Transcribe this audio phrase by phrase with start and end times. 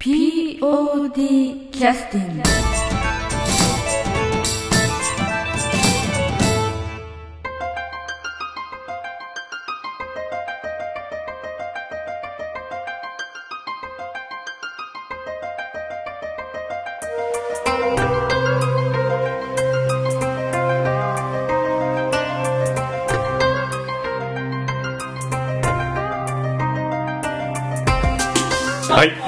[0.00, 2.79] POD キャスティング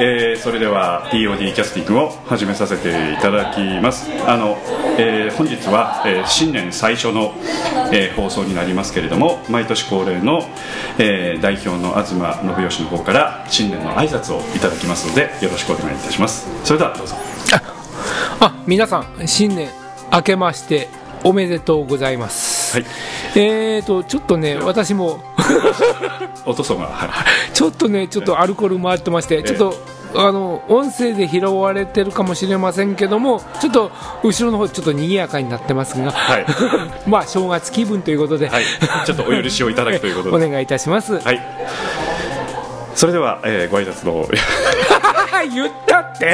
[0.04, 4.10] えー、それでは POD キャスティングを始めさせていただきます。
[4.26, 4.58] あの、
[4.98, 7.34] えー本日は、えー新年最初の、
[7.92, 10.42] えー放送になりますけれども毎年恒例の、
[10.98, 16.48] えー代表の東信義の方から新年の挨拶をいただきますのでよろしくお願いいたします。
[16.64, 17.14] それではどうぞ。
[18.40, 19.70] あ皆さん新年
[20.12, 20.88] 明けまして
[21.22, 22.86] おめでとうございます、はい。
[23.36, 25.20] えーとちょっとね私も
[26.44, 27.10] おとそがはい。
[27.54, 33.90] ちょっとねちょっとアルコール回ってましてちょっとあの音声で拾われてるかもしれませんけどもちょっと
[34.22, 36.46] 後ろの方ちょっと賑やかになってますが、はい。
[37.08, 38.64] まあ正月気分ということで、はい。
[39.04, 40.46] ちょっとお許しをいただくということで。
[40.46, 41.40] お願いいたします、はい。
[42.94, 44.28] それでは、えーご挨拶の。
[45.52, 46.24] 言ったって。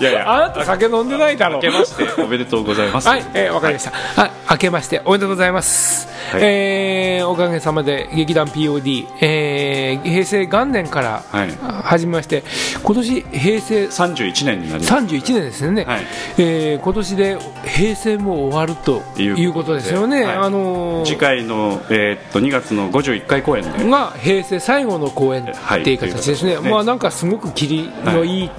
[0.00, 0.32] いやいや。
[0.32, 1.56] あなた酒飲んでないだろ。
[1.56, 3.08] 明けましておめでとうございます。
[3.08, 3.90] はい、えーわかりました。
[3.90, 6.08] はい、明けましておめでとうございます。
[6.32, 6.42] はい。
[6.42, 11.50] えーおかげさまで劇団 POD、えー平成元年からはい。
[11.82, 12.42] 始めまして、
[12.82, 14.94] 今年平成31年になります。
[14.94, 16.00] 31年ですよね、はい。
[16.38, 19.80] えー今年で平成も終わるということで。
[19.80, 20.36] すよね、はい。
[20.36, 23.84] あのー次回の、えーっと2月の51回公演で。
[23.84, 25.46] が平成最後の公演っ
[25.82, 28.50] ていう形ですね、まあなんかすごく切りのいい、はい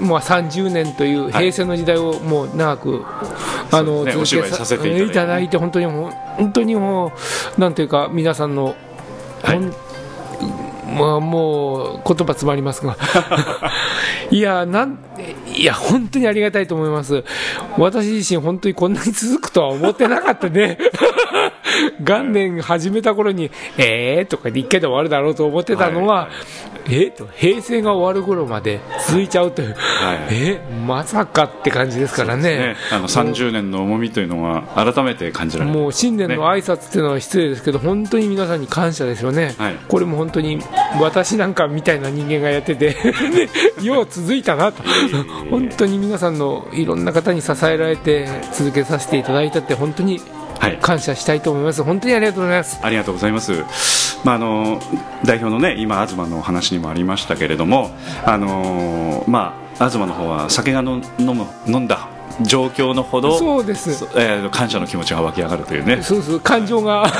[0.00, 3.04] まあ、30年という平成の時代をもう長く、
[3.70, 4.22] あのそうですね。
[4.22, 5.56] お芝居させていただいて。
[5.56, 7.12] 本当にもう本当にも
[7.56, 8.76] うなんていうか皆さんの、
[9.42, 9.60] はい。
[10.92, 12.96] まあ、もう言葉詰まりますが。
[14.30, 14.98] いやなん
[15.54, 17.24] いや本当にありがたいと思います。
[17.78, 20.78] 私自身本当にこんなに続くとは思ってなかったね
[22.00, 26.30] 元年始めた頃にえーとかで一回で終わるだろうと思ってたのは、はい
[26.86, 32.42] えーと平成が終わる頃まで続いちゃうという、はいえまさかって感じですからね。
[32.42, 35.78] ね、あの30年の重みというのは改めて感じられる。
[35.78, 39.76] もう新年の挨拶っていうのは失礼ですけど、本当に皆さんに感謝ですよね、はい。
[39.88, 40.58] これも本当に
[41.00, 42.96] 私なんかみたいな人間がやってて、
[43.82, 44.82] よう続いたなと、
[45.50, 50.41] 本当に皆さんのいろんな方に支えられて続けさせていただいたって、本当にはい
[50.80, 52.80] 感謝したいと思います、本当にありがとうございます。
[52.82, 53.64] ありがとうございます、
[54.24, 54.80] まあ、あの
[55.24, 57.90] 代表のね今東のお話にもありましたけれども
[58.24, 62.08] あの、まあ、東の方は酒がの飲む飲んだ
[62.40, 63.94] 状況のほどそうです。
[63.94, 66.02] そえー感謝の気持ちが湧き上がるというね。
[66.02, 66.40] そうそう。
[66.40, 67.04] 感情が。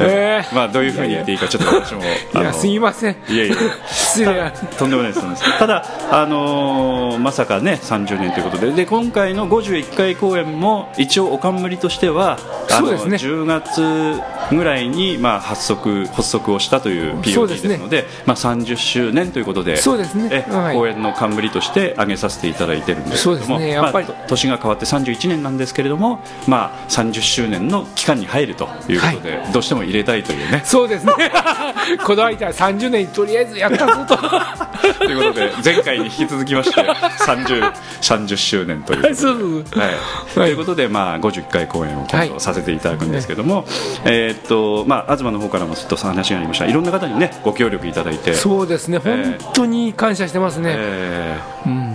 [0.00, 0.54] えー。
[0.54, 2.04] まあ、どういうふうに言っていいかちょっと私もい
[2.38, 3.16] やすいません。
[3.28, 3.56] いやいや
[3.90, 4.52] 失礼。
[4.78, 5.58] とんでもないですとんでもないです。
[5.58, 8.70] ただ、あのーまさかね30年ということで。
[8.72, 12.38] で今回の51回公演も一応お冠としては
[12.68, 13.16] そうですね。
[13.16, 14.20] 10月
[14.50, 20.28] ぐらいに、まあ、発足発足をしたという POD ですすのでまあ、30周年ということでそうですね。
[20.30, 20.76] えはい。
[20.76, 24.08] 公演の冠として挙げさせていただいてるんですけれどもそうですねやっぱり。
[24.08, 30.62] まあ年が変わって31年なんですけれども、まあ、30周年の期間に入るということで、どうしても入れたいというね。
[30.64, 31.12] そうですね。
[32.04, 34.16] この間30年にとりあえずやったぞと。
[34.98, 39.14] ということで前回に引き続きまして 30, 30周年ということで。
[39.14, 39.82] そうそうそう。
[39.82, 39.94] はい、
[40.34, 43.64] ということで、まあ、51回公演を今度させていただくんですけども、
[44.04, 46.66] えーっとまあ、東の方からもちょっと話がありました。
[46.66, 48.34] いろんな方に、ね、ご協力いただいて。
[48.34, 51.87] そうですね、えー本当に感謝してますね、えー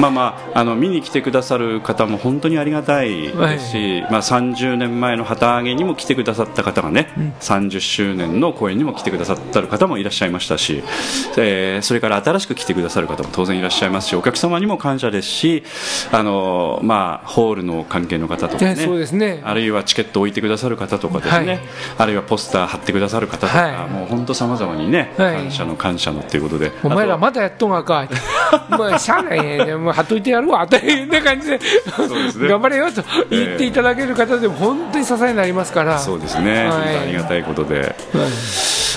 [0.00, 7.08] まあまあ、あの見に来てくださる方も本当にありがたいですし、まあ、30年前の旗揚げにも来てくださった方がね、
[7.40, 10.82] 30周年の公演にも来てくださった方もいらっしゃいましたし、
[11.36, 15.64] えーそれから新しく来てくださる方も当然いらっしゃいますしお客様にも感謝ですし
[16.12, 19.40] あの、まあ、ホールの関係の方とかねえそうですね。
[19.44, 21.60] あるいはチケットを置いてくださる方とかですね、はい。
[21.98, 23.90] あるいはポスター貼ってくださる方とか、はい。
[23.90, 25.36] もう本当さまざまにね、はい。
[25.36, 26.72] 感謝の感謝のっていうことで。
[26.82, 28.08] お前らまだやっとんがか、
[28.70, 30.66] まあ、しゃあないね、もう貼っといてやるわ。
[30.66, 31.64] というね感じで、ね。
[32.48, 36.98] 頑張れよと言っていただける方でも本当に支えになりますから、そうですね、はい。
[36.98, 37.94] ありがたいことで、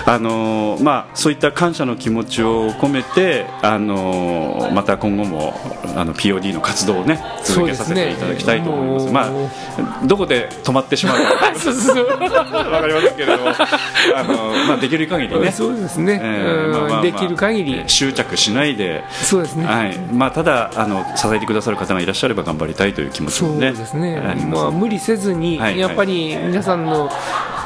[0.05, 5.53] あのーまあ、そういった感謝の気持ちを込めて、あのーまた今後も
[5.95, 9.31] あの POD の活動をね続けさせていただきたいと思います。
[9.31, 9.83] すね。
[9.83, 11.53] まあ、どこで止まってしまうか。
[11.59, 12.07] そうそうそう。
[12.07, 15.51] わかりませんけれども、あのーまあ、できる限りね。
[15.51, 19.97] そうですね、えーまあまあまあうんできる限り、執着しないで、そうですね、はい。
[20.11, 25.77] まあ、ただあの支えてくださる方がいらっしゃれば頑張りたいという気持ちそうもねですね、まあ、無理せずに、はい。
[25.77, 27.09] やっぱり皆さんの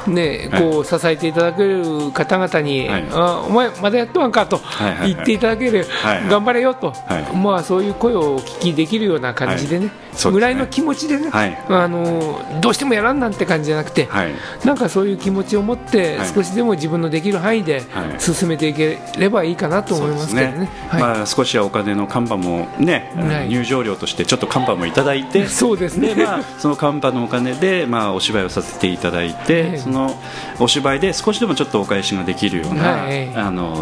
[0.07, 3.05] ね、こう支えていただける方々に、はい。
[3.11, 4.59] あお前、まだやってわんかと
[5.05, 6.29] 言っていただける、はいはい。
[6.29, 7.37] 頑張れよと、はい。
[7.37, 9.91] まあ、そういう声をお聞きできるような感じでね、ね。
[10.31, 11.57] ぐらいの気持ちでね、はい。
[11.69, 14.31] あの、どうしてもやらんなんて感じじゃなくて、はい。
[14.65, 16.27] なんかそういう気持ちを持って、はい。
[16.27, 18.19] 少しでも自分のできる範囲ではい。
[18.19, 20.69] 進めていければいいかなと思いますけどね。
[20.89, 21.01] はい。
[21.01, 23.11] まあ、少しはお金の看板もね、
[23.49, 26.15] 入場料としてちょっと看板もいただいて、 そうですね。
[26.15, 30.17] でまあ、その看板のお金で、まあ、お芝居をさせていただいて、はいその
[30.59, 33.75] お芝居で少しでもちょっとお返しができるような、はいあの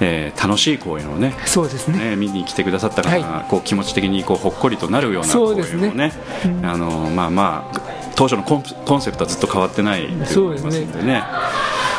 [0.00, 2.10] えー楽しい公演をねそうですね。
[2.10, 5.86] ね、見に来てくださった方が、はこう気持ち的にこうほっこりとなるような公そうですね。
[5.86, 6.12] 演をね
[6.62, 7.80] あのまあまあ
[8.16, 11.22] 当初のコンコンセプトはずっと変わってないと思いますんでね。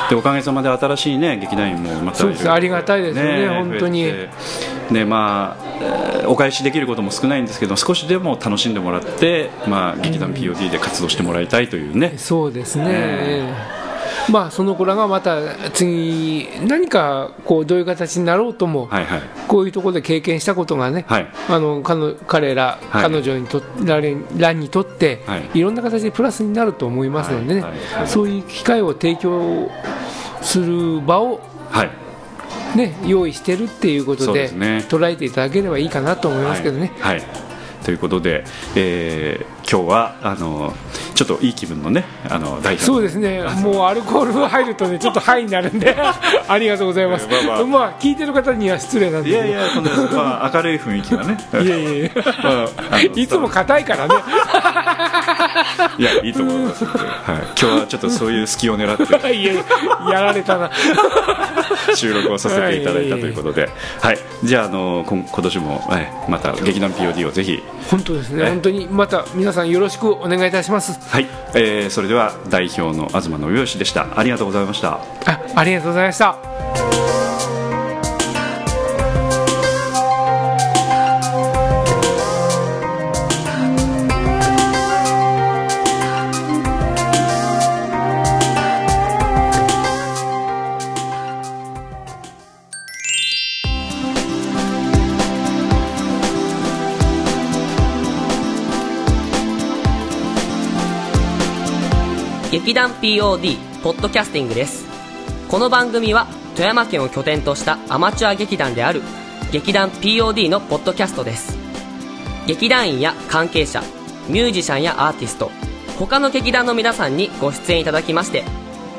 [0.09, 2.41] でおかげさまで新しいね劇団員もまたそうです。
[2.41, 4.11] いろいろありがたいですよね本当に。
[4.91, 13.53] でまあえーお返しできることも少ないんですけど少しでも楽しんでもらって、まあ、劇団 POD で活動してもらいたいというね、そうですね、え
[14.29, 15.39] まあその子らがまた
[15.71, 19.21] 次何かこうどういう形になろうとも、はいはい。
[19.47, 21.27] こういうところで経験したことがね、はい。
[21.49, 23.03] あの彼彼ら、はい。
[23.03, 25.49] 彼女にとられらにとって、はい。
[25.53, 27.63] い、ろんな形でプラスになると思いますのでね、
[28.05, 29.69] そういう機会を提供
[30.41, 31.89] する場を、はい。
[32.77, 34.85] ね、用意してるっていうことでね。
[34.87, 36.91] 捉えていただければいいかなと思いますけどね。
[36.99, 37.50] はい、はい
[37.83, 38.43] ということで、
[38.75, 40.73] えー今日はあの
[41.15, 45.95] ちょっといい気分のねあの代表そうですね、もうアルコールが入るとね、ちょっとハイになるんで、
[46.47, 47.27] ありがとうございます。
[47.27, 51.37] まあまあまあ、聞いてる方には失礼なんでいやいや、そんなまあ、明るい雰囲気がね。
[51.53, 52.09] いやいやいや
[52.43, 54.15] まあいつも硬いからね。
[55.97, 59.03] いや、いいと思いますはい、今日はちょっとそういう隙を狙って
[59.33, 59.53] いや
[60.09, 60.71] やられたな。
[61.95, 63.69] 収録をさせていただいたということで、
[64.01, 70.99] はい、じゃあ、あの今今年も、はい、また劇団 POD をぜひ、本当ですね、え本当にまた皆さんよろしくお願いいたします。
[71.09, 74.07] はい、えーそれでは代表の東信義でした。
[74.15, 74.99] ありがとうございました。
[75.25, 77.00] あ、ありがとうございました。
[102.71, 104.85] 劇団 POD ポッドキャスティングです。
[105.49, 109.01] この番組は富山県を拠点としたアマチュア劇団である
[109.51, 111.57] 劇団 POD のポッドキャストです。
[112.47, 113.83] 劇団員や関係者
[114.29, 115.51] ミュージシャンやアーティスト
[115.99, 118.45] 他の劇団の皆さんにご出演いただきまして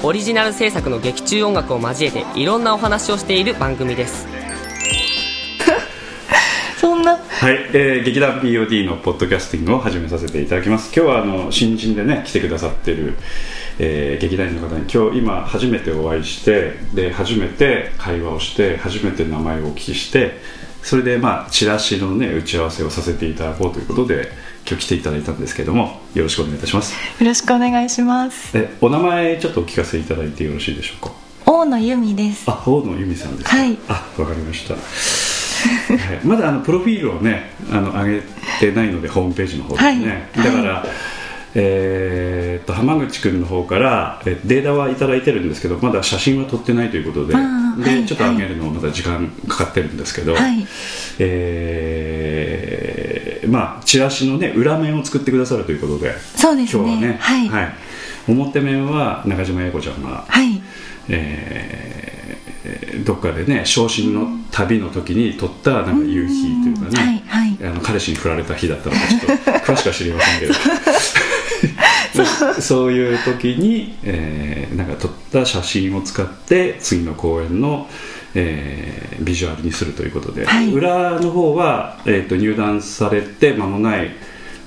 [0.03, 4.27] オリジナル制作の劇中音楽を交えていろんなお話をしている番組です。
[6.77, 7.13] そんな？
[7.13, 10.93] はい、えー劇団 POD のポッドキャスティングを始めさせていただきます。
[10.95, 13.17] 今日はあの新人でね来てくださってる、
[13.79, 20.41] えー劇団員の方に今日今初めてお会いしてで初めて会話をして初めて名前をお聞きして
[20.83, 24.29] それでまあチラシのね打ち合わせをさせていただこうということで
[24.69, 26.93] 今日来ていただいたんですけどもよろしくお願いいたします。
[26.93, 28.57] よろしくお願いします。
[28.57, 31.13] えお名前ちょっとお聞かせいただいてよろしいでしょうか？
[31.45, 32.45] 大野由美です。
[32.49, 33.57] あ大野由美さんですか？
[33.57, 33.79] はい。
[33.89, 34.81] あわかりました、は
[36.15, 36.27] い。
[36.27, 38.23] まだあのプロフィールをねあの上げ
[38.61, 40.45] てないのでホームページの方でね、はい。
[40.45, 40.87] だから、
[41.54, 48.06] えーっと浜口君の方からえデータはいただいてるんですけどまだ写真は撮ってないということでで、はい。
[48.06, 50.66] ちょっと上げるのまだ時間かかってるんですけど、はい。
[51.19, 57.49] えーまあチラシのね裏面を作ってくださるということでそうです今日はねねはい。
[57.49, 57.75] はい、
[58.28, 60.62] 表面は中島英子ちゃんがはい。
[61.09, 62.02] えー
[63.04, 67.66] どっかでね昇進の旅の時に撮ったなんか夕日というかね、はいはい。
[67.66, 70.54] あの彼氏に振られた日だったのかちょっと詳しくは知りませんけど
[72.61, 72.92] そう。
[72.92, 77.88] いう時に、えーなんか撮った写真を使って次の公演の、
[78.35, 80.73] えービジュアルにするということで、はい。
[80.73, 84.11] 裏の方は、えー、と入団されて間もない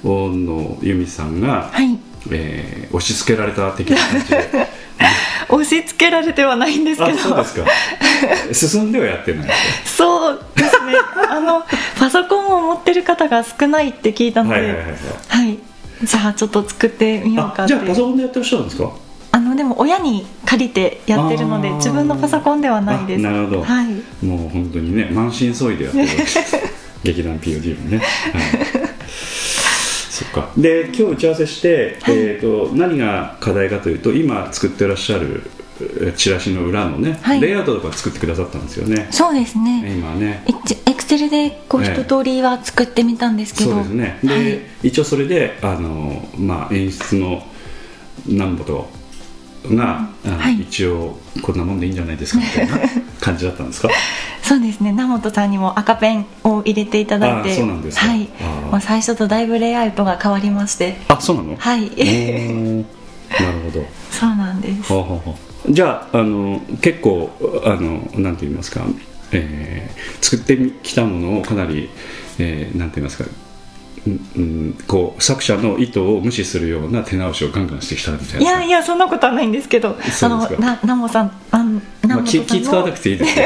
[0.04, 1.98] 大野由美さんが、はい。
[2.32, 4.68] えー押し付けられた的な感じで。
[5.50, 7.66] 押し付けられてはないんですけあどそうですか。
[8.54, 9.50] 進んではやってない。
[9.86, 10.94] そうですね。
[11.30, 11.64] あの
[12.00, 14.56] パソコンを持ってる方が少ないって聞いたので。
[14.56, 14.96] はいはいはいはい。
[15.28, 15.60] はい
[16.04, 18.92] じゃあちょっと作ってみようかってあじゃあパソコンでやってらっしゃるんですか？
[19.32, 23.28] あのでも親に借りてやってるので自分のパソコンではないです。
[23.28, 23.64] あなるほど。
[23.64, 24.25] はい。
[24.25, 26.08] もう本当にね満身創痍でやってる
[27.04, 28.08] 劇団 POD もね、はい、
[30.10, 30.50] そっか。
[30.58, 35.44] で今日打ち合わせして、えー、と何が課題かというと今作ってらっしゃる
[36.02, 37.42] えチラシの裏のね、はい。
[37.42, 39.08] レイアウトとか作ってくださったんですよね。
[39.12, 39.94] そうですね。
[39.98, 40.44] 今ね
[41.06, 44.20] エクセルでこうええ一通りは作ってみたんですけど、そうですね。
[44.24, 44.60] で、はい。
[44.88, 47.44] 一応それであの、まあ、演出の
[48.26, 48.90] 南歩と
[49.76, 50.62] が、あのはい。
[50.62, 52.78] 一応こんなもんでいいんじゃないですかみたいな
[53.22, 53.90] 感じだったんですか？
[54.42, 54.92] そうですね。
[54.92, 57.52] 名本さんにも赤ペンを入れていただいて。
[57.52, 58.08] あそうなんですか。
[58.08, 58.20] はい。
[58.72, 60.98] もう最初とだいぶレイアウトが変わりまして。
[61.08, 61.56] あそうなの？
[61.56, 61.82] はい。
[61.82, 62.86] なる
[63.72, 63.86] ほど。
[64.10, 64.92] そうなんです。
[65.70, 67.30] じゃああの結構
[67.64, 68.82] あのなんて言いますか、
[69.44, 71.89] えー作ってきたものをかなり、
[72.39, 73.30] えーなんて言いますか
[74.08, 78.42] うんうんこう作者の意図を無視するような手直しをガンガンしてきたみたいな。
[78.42, 80.27] いやいやそんなことはないんですけどそうですか。
[80.27, 83.46] あのなナモさんあのナまあ、気気使わなくていいですよ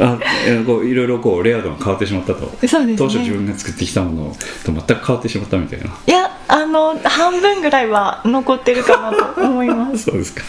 [0.00, 2.46] あえーこういろいろこうレイアウトが変わってしまったと。
[2.46, 2.96] ね。
[2.96, 5.86] 当初自分が作ってきたものと全く変わってしまったみたいな。
[6.06, 10.04] いやあの半分ぐらいは残ってるかなと思います。
[10.10, 10.42] そうですか。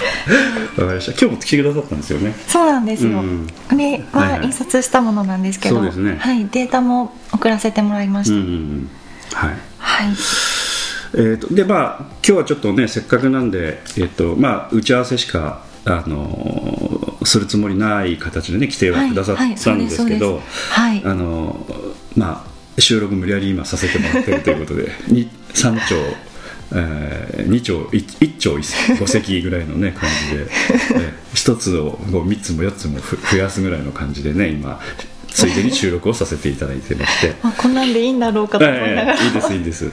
[0.77, 1.11] わかりました。
[1.11, 2.35] 今日も来てくださったんですよね。
[2.47, 3.47] そうなんですよ、うん。
[3.69, 4.39] これはいはい。
[4.39, 6.17] は印刷したものなんですけど、そうですね。
[6.19, 8.89] はい、データも送らせてもらいました、うんうんうん。
[9.33, 9.49] はい。
[9.77, 10.07] はい。
[11.13, 16.90] えー、とでまあ今日はちょっとねせっかくなんで、えーとまあ、打ち合わせしか、あのー
[17.23, 25.95] するつもりない形でね来てはくださったんですけど、はいあのーまあ収録無理やり今させてもらってるということで に3丁、
[26.73, 30.47] え2丁 1, 丁5席ぐらいのね 感じで、
[30.95, 34.79] え1つをもう3つも4つもふ増やすぐらいの感じでね今
[35.27, 37.33] ついでに収録をさせていただいてまして。
[37.43, 39.91] まあ、こんなんでいいんだろうかと思いながら、ええいいですいいです。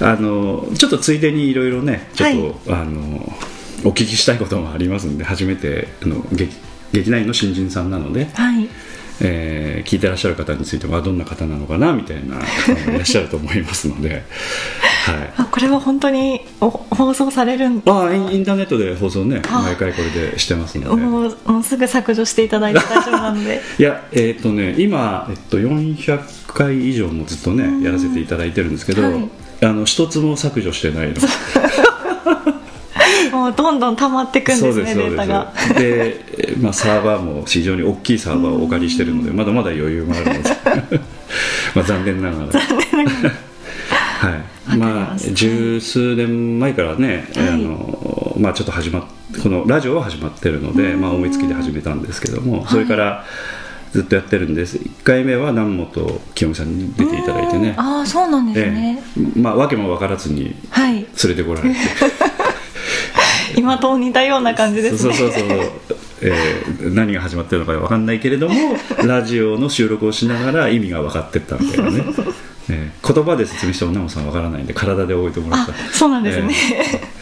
[0.00, 2.30] あのちょっとついでにいろいろねちょっ
[2.66, 3.32] と、あの
[3.86, 6.54] お聞きしたいこともありますんで初めての劇
[6.92, 8.68] 劇団員の新人さんなので、はい。
[9.20, 14.22] えー聞いてらっしゃる方についてはどんな方なのかなみたいな方もいらっしゃると思いますので、はい、
[15.36, 21.02] あこれは本当にお放送されるんああインインターネットで放送ねあ毎回これでしてますので。
[21.02, 23.60] もうもうすぐ削除していただいて大丈夫なので。
[23.78, 29.30] いやえっ、とね今、えっと、400回以上もずっとねやらせていただいてるんですけど、はい。
[29.62, 31.14] あの一つも削除してないの
[33.36, 35.52] もうどんどん溜まっていくんですねデータが。
[35.78, 40.50] で、えまあ、サーバーも非常に大きいサーバーをお借りしてるのでまだまだ余裕があるので。
[41.74, 42.60] まあ残念ながら。
[42.60, 44.36] は
[44.74, 44.76] い。
[44.78, 47.48] まあ十数年前からね、はい。
[47.48, 49.02] あのまあちょっと始まっ
[49.42, 53.24] このラジオは始まってるので、まあ、思いつきで始めたんですけども、それから
[53.92, 54.78] ずっとやってるんです。
[54.78, 57.74] 1回目は南本清美さんに出ていただいてね。
[57.76, 59.38] ああそうなんですえね、え。
[59.40, 60.94] まあ訳も分からずにはい。
[60.94, 61.76] 連れてこられて
[63.60, 65.14] 今と似たような感じですね。
[65.14, 65.58] そうそうそうそう、
[66.22, 68.54] えー何が始まってるのか分かんないけれども
[69.04, 72.04] ラジオの収録をしながら意味が分かってったみたいなね、
[72.70, 75.72] えー言葉で説明してもナモさん分からないんで体で覚えてもらった。
[75.72, 76.54] あそうなんですね、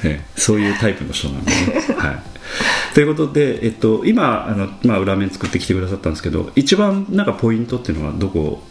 [0.03, 1.57] えーえーそういうタイプの人なんでね、
[1.97, 8.63] はい、ということで、えっと、今あの、まあ、裏面作ってきてくださったんですけど一番なんかポイントっていうのはどこ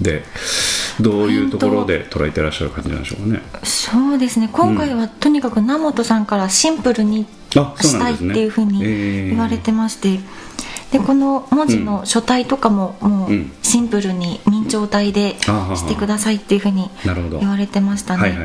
[0.00, 0.22] で？
[1.00, 3.42] どういうところで捉えてらっしゃる感じなんでしょうかね。
[3.62, 4.48] そうですね。
[4.52, 10.18] 今回はとにかく名本さんからシンプルにしたいっていうふうにえー言われてまして、
[10.92, 13.30] でこの文字の書体とかももう
[13.62, 16.90] シンプルに明朝体でしてくださいっていうふうに
[17.38, 18.36] 言われてましたね、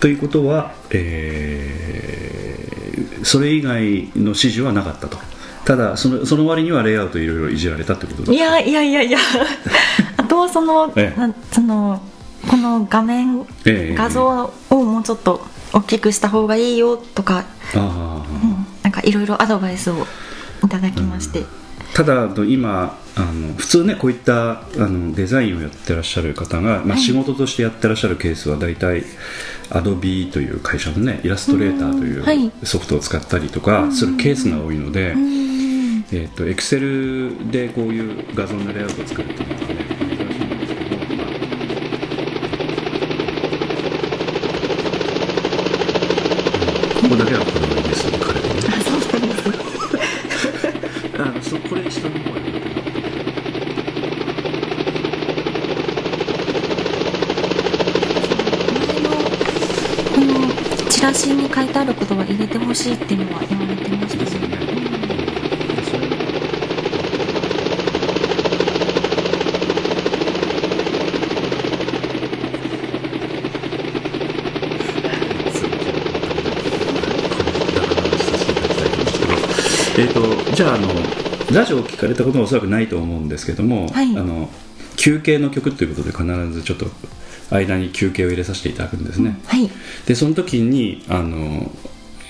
[0.00, 2.68] ということは、えー
[3.24, 3.72] それ以外
[4.14, 5.18] の指示はなかったと。
[5.64, 9.18] ただそのその割にはレイアウトいろいろいじられたってことですかいやいやいやいや
[10.28, 10.92] あとはその,、
[11.50, 12.02] その
[12.50, 13.94] この画面、ええ。
[13.94, 15.40] 画像をもうちょっと
[15.72, 20.06] 大きくした方がいいよとか、うんなんかいろいろアドバイスを
[20.62, 21.44] いただきまして、
[21.94, 29.04] ただあの今あの普通ねこういったあのデザインをやってらっしゃる方が、まあ、仕事としてやってらっしゃるケースは大体
[29.70, 35.48] Adobe という会社のねイラストレーターといいうソフトを使ったりとかするケースが多いので、うん。
[36.10, 39.66] えっ、と Excel でこういう画像のレイアウトを作るっていうのはね
[40.16, 41.26] 珍しいんですけど、まあ
[47.02, 49.52] ここだけはこだわりです彼はねあそうなんです
[51.20, 52.60] あのそこれ下の方がいい前
[59.02, 59.10] の
[60.14, 64.58] このチラシに書いてあることは入れてほしいっていうのは言われてましたですよね。
[80.00, 80.88] えー、とじゃああの
[81.52, 84.50] ラジオを聞かれたことはおそらくないと思うんですけども、はいあの
[84.96, 86.86] 休憩の曲ということで必ずちょっと
[87.50, 89.70] 間に休憩を入れさせていただくんですね、はい。
[90.06, 91.70] でその時にあの、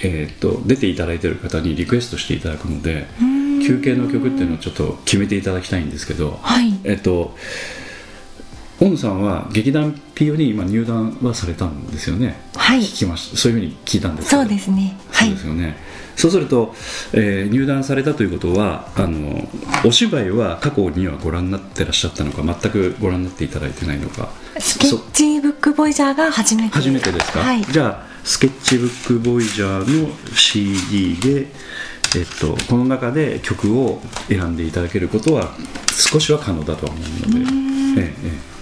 [0.02, 3.06] えー、と出ていただいている方にリクエストしていただくので
[3.66, 6.72] 休憩の曲っていうのをちょっと決めていただきたいんですけど、はい。
[6.84, 7.36] えっと
[8.80, 12.40] 大野さんは劇団 PO に今入団はされたんですよね？
[12.54, 12.78] はい。
[12.78, 13.36] 聞きました。
[13.36, 14.96] そういうふうに聞いたんですそうですね。
[15.10, 15.28] はい。
[15.30, 15.76] そうですよね、
[16.18, 16.74] そうすると、
[17.12, 19.48] えー入団されたということはあの
[19.84, 24.28] お芝居は過去にはご覧になってらっしゃったのか全くご覧になっていただいてないのか。
[24.58, 26.74] スケッチブックボイジャーが初めて。
[26.74, 27.64] 初めてですか、はい。
[27.64, 31.46] じゃあスケッチブックボイジャーの CD で、
[32.16, 35.54] えっと、この中で曲を選んでいただけることは
[35.90, 37.44] 少しは可能だとは思うの
[37.94, 38.57] で、えこ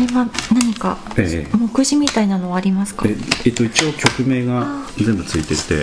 [0.00, 1.46] れは何かええ。
[1.46, 3.06] ええ目次みたいなのはありますか？
[3.08, 3.16] え
[3.46, 4.66] えっと、一応曲名が
[4.96, 5.82] 全部ついてて、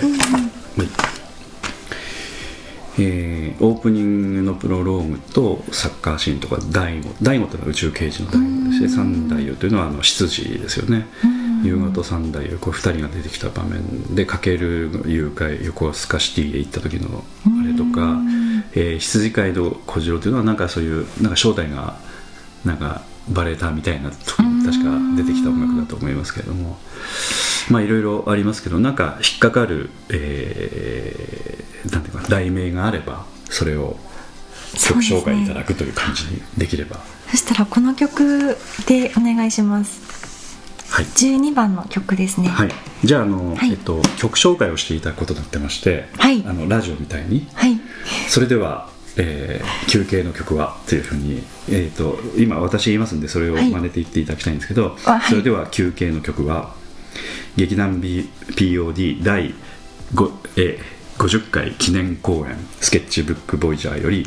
[0.84, 0.88] い。
[3.00, 11.06] えーオープニングのプロローグとサッカーシーンとか大悟大悟というのは宇宙刑事の大悟でして三太夫というのはあの執事ですよね。
[11.64, 18.20] 夕方と三太夫こう2人が出てきた場面でかける誘拐横須賀シティへ行った時のあれとか、
[18.74, 21.96] えー羊飼いの小次郎というのはなんかそういうなんか正体が
[22.64, 26.78] なんかバレたみたいな確か出てきた音楽だと思いますけれども。
[27.70, 33.96] まあいろいろありますけどなんか引っかかる、えーなんていうか題名があればそれを
[34.74, 36.98] 曲紹介いただくという感じにできれば、
[37.30, 38.56] そしたらこの曲
[38.86, 40.58] でお願いします。
[40.90, 42.48] はい、12番の曲ですね。
[42.48, 42.70] はい、
[43.02, 43.70] じゃああの、はい。
[43.70, 46.44] えっと、曲紹介をしていただくことになってまして、はい。
[46.46, 47.48] あのラジオみたいに。
[47.54, 47.80] はい。
[48.28, 53.70] それでは、えー休憩の曲はというふうに、えー、と今私言いますんでそれをはい。
[53.70, 55.30] 真似て言っていただきたいんですけど、あはい。
[55.30, 56.74] それでは休憩の曲は
[57.56, 59.54] 劇団 B POD 第
[60.14, 64.24] 5、えー50回記念公演スケッチブックボイジャーより、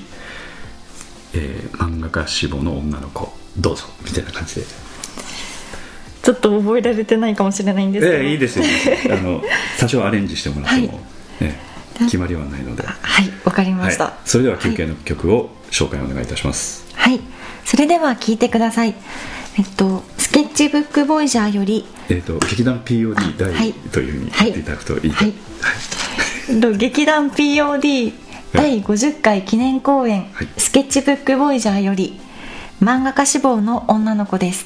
[1.33, 4.61] えー漫画家志望の女の子どうぞみたいな感じで。
[6.21, 9.41] ちょっと覚えられてないかもしれないんですけど、ええいいですよいいですあの
[9.79, 10.99] 多少アレンジしてもらっても、はい
[11.41, 11.70] ええ
[12.05, 17.19] 決まりはないので、ははいわかりました、い、それでは休憩の曲を紹介お願いいたします、はい、
[17.65, 18.95] それでは聞いてください。
[19.57, 23.73] えっと、スケッチブックボイジャーより、えー、と劇団 POD 大、はい。
[23.73, 25.33] というふうに言っていただくといいと、はい。
[26.49, 28.13] えっと劇団 POD
[28.53, 30.47] 第50回記念公演、はい。
[30.57, 32.17] スケッチブックボイジャーより、
[32.81, 34.65] 漫画家志望の女の子です。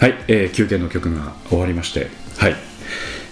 [0.00, 2.08] はい、えー休憩の曲が終わりまして、
[2.38, 2.56] はい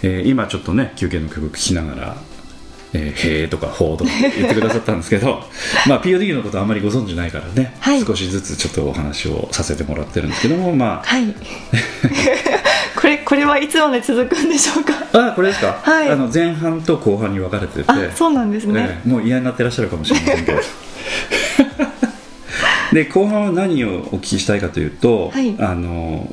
[0.02, 2.16] えー今ちょっとね休憩の曲聴きながら
[2.92, 5.42] 「えー、へーとか「ほー」とか言ってくださったんですけど
[5.88, 8.04] まあ POD のことあんまりご存知ないからね、はい。
[8.04, 11.24] 少しずつちょっとお話をさせてもらってるんですけどもまはい。
[12.96, 14.92] これ、これはいつまで続くんでしょうか？
[15.12, 16.10] ああこれですか、はい。
[16.10, 17.84] あの前半と後半に分かれてて。
[17.86, 18.86] あ、そうなんですね。
[18.88, 20.58] ええもう嫌になってらっしゃるかもしれませんけど。
[22.92, 25.54] で後半は何をお聞きしたいかというと、はい。
[25.58, 26.32] あの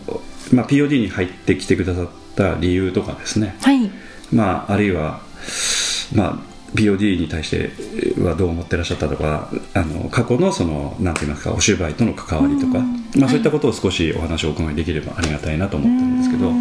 [0.56, 3.92] まあ、POD に入ってきてくださった理由とかですね、はい。
[4.32, 5.22] まあ、あるいは、
[6.14, 7.72] まあ、POD に対して
[8.22, 12.80] はどう思ってらっしゃったとかあの過去のそのなんて言いますかお芝居との関わりとか、
[13.18, 16.52] まあ、そういったことを少しお話をお伺いできればありがたいなと思ってるんですけど、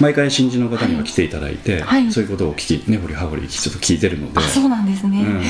[0.00, 4.38] 毎回新人の方には来ていただいて、はいそういうことを聞き根掘り葉掘りちょっと聞いてるので。
[4.38, 5.42] あそうなんですね、うん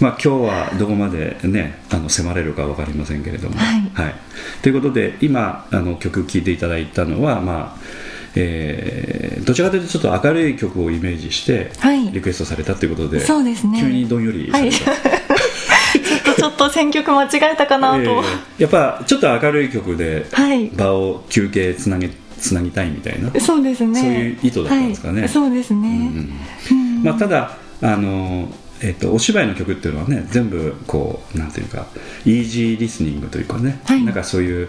[0.00, 3.56] まあ、今日はどこまで、ね、あの迫れるか分かりませんけれども。
[3.56, 4.14] はい。
[4.62, 7.80] ということで今あの曲聴いていただいたのは、まあ
[8.34, 12.10] えーどちらかというとちょっと明るい曲をイメージしてはい。
[12.10, 13.78] リクエストされたということで、そうですね。
[13.78, 18.22] 急にどんよりされた、 ちょっとちょっと選曲間違えたかなと、えー
[18.58, 20.70] やっぱちょっと明るい曲ではい。
[20.70, 24.00] 場を休憩つなげつなぎたいみたいな、そうですね。
[24.00, 25.20] そういう意図だったんですかね。
[25.20, 26.10] はい、そうですね、
[26.70, 27.02] うん。
[27.02, 28.48] まあ、ただあの、
[28.82, 31.86] えっとお芝居の曲っていうのはね全部こうなんていうか
[32.24, 34.02] イージーリスニングというかね、はい。
[34.02, 34.68] なんかそういう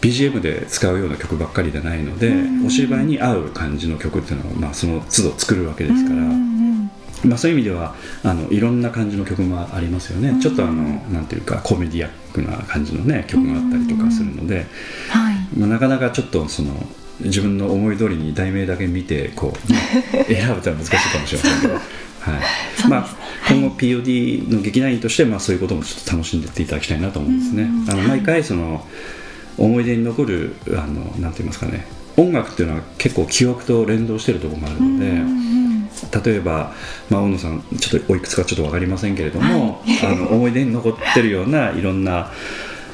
[0.00, 2.32] BGM で使うような曲ばっかりじゃないので、
[2.64, 6.90] お芝居に合う感じの曲っていうのを、まあ、その都度作るわけですから、うん
[7.24, 10.74] まあ、そういう意味ではあのいろんな感じの曲もありますよね、ちょっとあの
[11.10, 14.66] なんていうかコメディアックな感じのね曲があったりとかするので、
[15.10, 15.36] はい。
[15.58, 16.74] まあ、なかなかちょっとその
[17.20, 19.78] 自分の思い通りに題名だけ見てこう、ね
[20.28, 21.74] 選ぶというのは難しいかもしれませんけど、
[22.30, 22.88] はい。
[22.88, 23.08] まあ、
[23.50, 27.68] 今後 POD の劇団員として、まあ、そういうこともちょっと楽しんでいっていただきたいなと思うんですね。
[27.88, 28.84] あの毎回その
[29.56, 31.86] 思い出に残るあのなんて言いますかね。
[32.16, 36.74] 音楽っていうのは結構記憶と連動しているところもあるので、例えば、
[37.10, 42.32] まあ、大野さんちょっとおいくつかちょっと分かりませんけれども、あの思い出に残ってるようないろんな、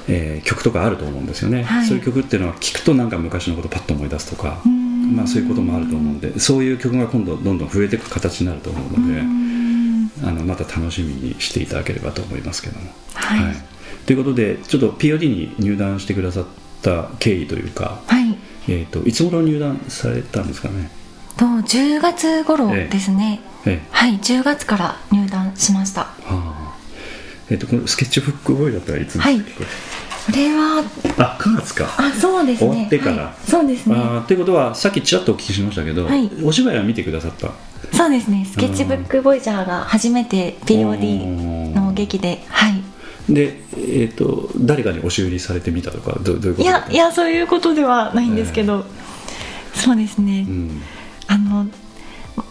[0.08, 1.86] えー曲とかあると思うんですよね、はい。
[1.86, 4.60] そういう曲っていうのは聞くとなんか昔のことパッと思い出すとか、
[5.04, 9.20] まあ、そういうこともあると思うんでそういう曲が今度どんどん増えていく形になると思うので、
[10.22, 12.90] あのまた楽しみにしていただければと思いますけども。
[13.14, 13.54] はい。
[14.06, 16.44] ということでちょっと POD に入団してくださっ
[16.82, 18.36] た経緯というか、はい。
[18.68, 20.90] えー、といつ頃入団されたんですかね、
[21.36, 23.86] と10月頃ですね、ええ。
[23.90, 26.02] はい10月から入団しました。
[26.02, 26.76] はあ。
[27.50, 29.64] えー、とこのスケッチブックボーイだったらいつはいですか？
[29.64, 29.70] ここ
[30.32, 30.82] れは。
[31.02, 31.86] れあ9月か。
[31.98, 32.70] あそうですね。
[32.70, 33.16] 終わってから。
[33.24, 33.50] はい。
[33.50, 33.96] そうですね。
[34.26, 36.30] ということはさっきちらっとお聞きしましたけど、はい。
[36.42, 37.50] お芝居は見てくださった？
[37.92, 38.44] そうですね。
[38.44, 42.42] スケッチブックボイジャーが初めて POD の劇で。
[42.48, 42.82] はい。
[43.32, 48.84] で、えー、と誰かに押し売りされてみたとかどどういうこといやいやそういうことではないんですけど、
[49.72, 50.82] そうですね、うん。
[51.26, 51.66] あの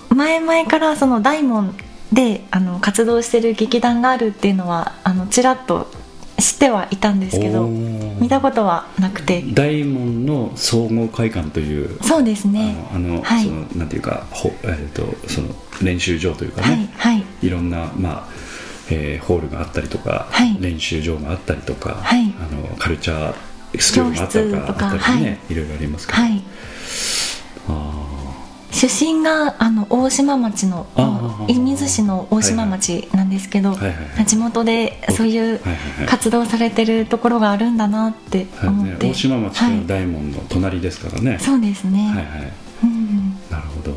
[0.09, 1.75] 前々からその大門
[2.11, 5.91] であの活動してる劇団があるっていうのはあのちらっと
[6.39, 9.43] 知ってはいたんですけど見たことはなくて。
[9.53, 12.75] 大門の総合会館というそうですね。
[12.93, 13.45] あのはい。
[13.45, 15.49] そのなんていうかほ、えー、とその
[15.81, 17.23] 練習場というかはいね、はい。
[17.41, 18.29] い、ろんな、まあ
[18.89, 20.57] えーホールがあったりとか、はい。
[20.59, 22.33] 練習場があったりとか、はい。
[22.39, 25.55] あのカルチャースクールがあったりとかあったりね、、はい。
[25.55, 26.31] ろいろありますけど、はい。
[26.31, 26.41] あ
[28.73, 30.87] 出身があの大島町の
[31.47, 34.25] 射水市の大島町なんですけど、はいはいはい。
[34.25, 36.07] 地元でそういうはいはいはい。
[36.07, 39.87] 活動されてるところがあるんだなってーはいね、思って、大島町のははい。
[39.87, 42.51] 大門の隣ですからね、そうですね、はいはい。
[42.83, 43.37] うん。
[43.49, 43.95] なるほど。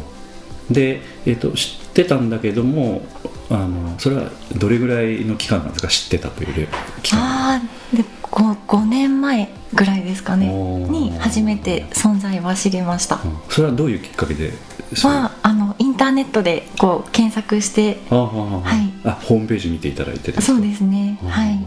[0.70, 3.02] で、えー、と知ってたんだけども
[3.48, 5.88] あのそれはどれぐらいの期間なんですか？
[5.88, 6.68] 知ってたという
[7.02, 7.20] 期間。
[7.20, 8.04] ああで
[8.36, 13.16] 5, 5年前ぐらいですかねに初めて存在は知りました。
[13.16, 13.38] うん。
[13.48, 14.52] それはどういうきっかけで？
[14.94, 15.14] それ。
[15.14, 19.08] はあのインターネットでこう検索してはい。
[19.08, 21.18] あホームページ見ていただいてそうですね。
[21.26, 21.64] はい。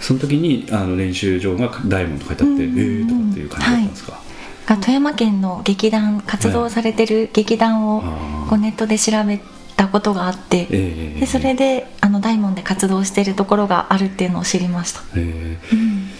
[0.00, 4.20] その時にあの練習場が大門と書いてあって、うんえーとかっていう感じだったんですか、
[4.66, 8.02] が富山県の劇団活動されてる劇団を
[8.48, 9.40] こうネットで調べ
[9.76, 16.10] たことがあって、ええでそれであの大門で活動してるところがあるっていうのを知りました、えーん。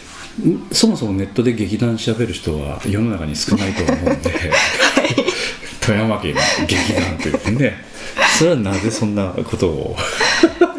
[0.72, 4.30] そもそもネットで劇団調べる人は世の中に少ないと思うんで、
[5.80, 6.34] 富山県
[6.66, 7.84] 劇団というね。
[8.38, 9.96] それはなぜそんなことを？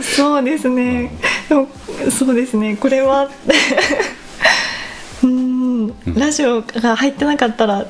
[0.01, 1.11] そうですね、
[1.49, 1.67] でも
[2.09, 2.75] そうですね。
[2.77, 3.29] これは
[5.23, 5.93] うーん。
[6.15, 7.85] ラジオが入ってなかったら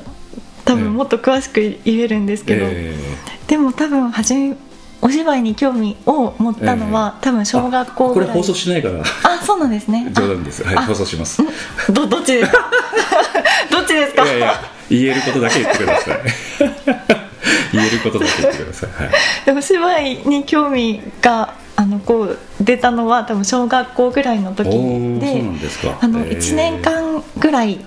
[0.65, 0.75] 多ええ。
[0.75, 2.95] 分もっと詳しく言えるんですけど、え
[3.47, 4.55] でも多分初め
[5.05, 8.29] お芝居に興味を持ったのは、多分小学校ぐらい。
[8.29, 9.01] これ放送しないから。
[9.01, 10.07] あそうなんですね。
[10.17, 10.63] 冗談です。
[10.63, 11.41] はいあ放送します。
[11.43, 11.45] い
[11.93, 12.57] どどっちですか？
[13.69, 14.25] どっちですか？
[14.27, 16.19] やいや言えることだけ言ってください。
[17.73, 19.11] 言えることだけ言ってください、はい。
[19.45, 24.73] でも芝居に興味があのこう出たのは多分小学校ぐらいの時で。
[24.73, 24.89] そうな
[25.51, 25.97] んですか。
[26.01, 26.37] あのへー。
[26.37, 27.79] 1年間ぐらい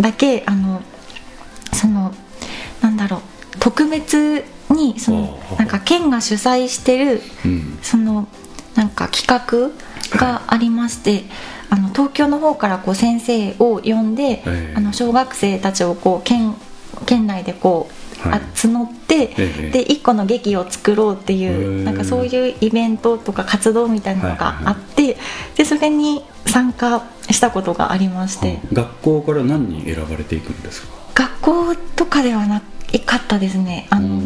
[0.00, 0.82] だけあの
[1.72, 2.12] その
[2.82, 3.20] なんだろう
[3.60, 7.78] 特別にそのなんか県が主催してるうん。
[7.82, 8.28] その
[8.74, 9.70] なんか企画
[10.18, 11.24] がありまして、
[11.68, 14.74] あの東京の方からこう先生を呼んで、ええ。
[14.76, 16.54] あの小学生たちをこう県
[17.06, 17.88] 県内でこ
[18.24, 18.40] う、はい。
[18.40, 19.70] あ募って、ええ。
[19.70, 25.16] で一個の劇を作ろうっていうなんかそういうイベントとか活動みたいなのがあって、
[25.56, 30.88] でそれに参加したことがありまして、学校から何人選ばれていくんですか？
[31.14, 32.60] 学校とかではな
[33.06, 33.86] かったですね。
[33.90, 34.20] あの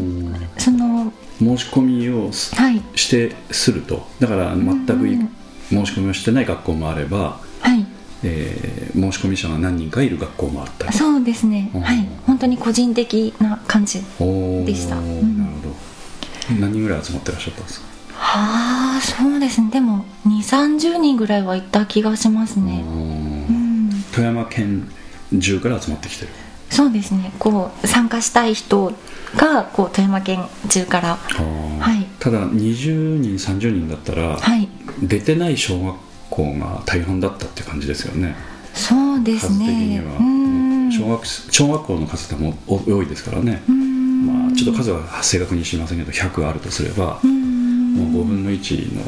[0.59, 2.83] その申し込みをすはい。
[2.95, 4.07] してすると。
[4.21, 5.29] だから全くいうん
[5.71, 7.87] 申し込みをしてない学校もあれば、はい。
[8.23, 10.93] えー申し込み者が何人かいる学校もあったり。
[10.93, 11.71] そうですね。
[11.75, 11.81] うん。
[11.81, 12.09] はい。
[12.27, 14.05] 本当に個人的な感じで
[14.75, 14.97] した。
[14.97, 15.39] うん。
[15.39, 15.75] なるほど。
[16.61, 19.71] 何人ぐらい集まってらっしゃったんですか、はあそうですね。
[19.71, 22.85] でも2 3 0人ぐらいはいた気がしますね。
[22.87, 22.93] う
[23.53, 23.91] ん。
[24.13, 24.89] 富山県
[25.39, 26.31] 中から集まってきてる。
[26.71, 27.33] そうですね。
[27.39, 28.93] こう参加したい人
[29.37, 31.17] がこう富山県中から。
[31.17, 32.07] はい。
[32.19, 34.69] ただ20人30人だったら、はい。
[35.03, 35.97] 出てない小学
[36.31, 38.35] 校が大半だったって感じですよね。
[38.73, 40.03] そうです数的にね。
[40.93, 44.27] 小学小学校の数っても多多いですからね、うん。
[44.27, 47.95] まあ、ちょっと数は正確に知りませんけど100あるとすれば、うん。
[47.95, 49.03] もう5分の1の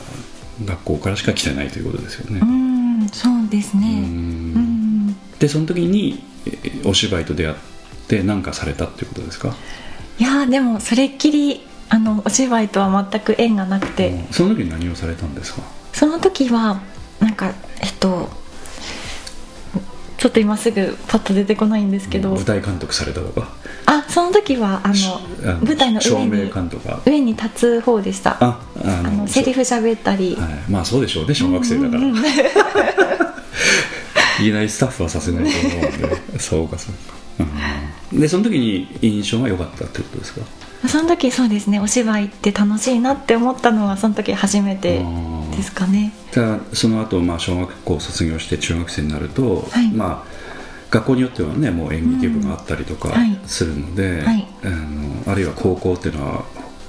[0.64, 3.08] 学校からしか来てないということですよね、うん。
[3.12, 4.08] そうですね。
[5.38, 7.56] でその時にえーお芝居と出会っ
[8.08, 9.56] て何かされたっていうことですか、
[10.48, 15.62] でもそれっきりあのお芝居とは全く縁がなくて、その時に何をされたんですか？
[15.92, 16.80] その時は
[17.20, 18.28] なんかえっと
[20.18, 23.48] ちょっと今すぐパッと出てこないんですけど、舞台監督されたとか？
[23.86, 26.86] あその時はあの舞台の照明上に監督。
[26.88, 28.36] か上に立つ方でした。
[28.40, 32.24] あああのセリフ喋ったり、はい、まあそうでしょうね小学生だから、うんうん
[34.38, 35.80] いきなりスタッフはさせないと思うん
[36.32, 36.40] で。
[36.40, 37.15] そうかそうか、うん、
[38.18, 40.40] でその時に印象が良かったってことですか？
[40.88, 41.80] その時そうですね。
[41.80, 45.04] お芝居って楽しいなって思ったのはその時初めて
[45.56, 46.12] ですかね。
[46.32, 49.90] ただその後、まあ小学校を卒業して中学生になると、はい。
[49.90, 50.36] まあ
[50.90, 53.12] 学校によってはねもう演劇部があったりとか
[53.46, 54.46] するので、はい。
[54.64, 56.44] あのあるいは高校っていうのは、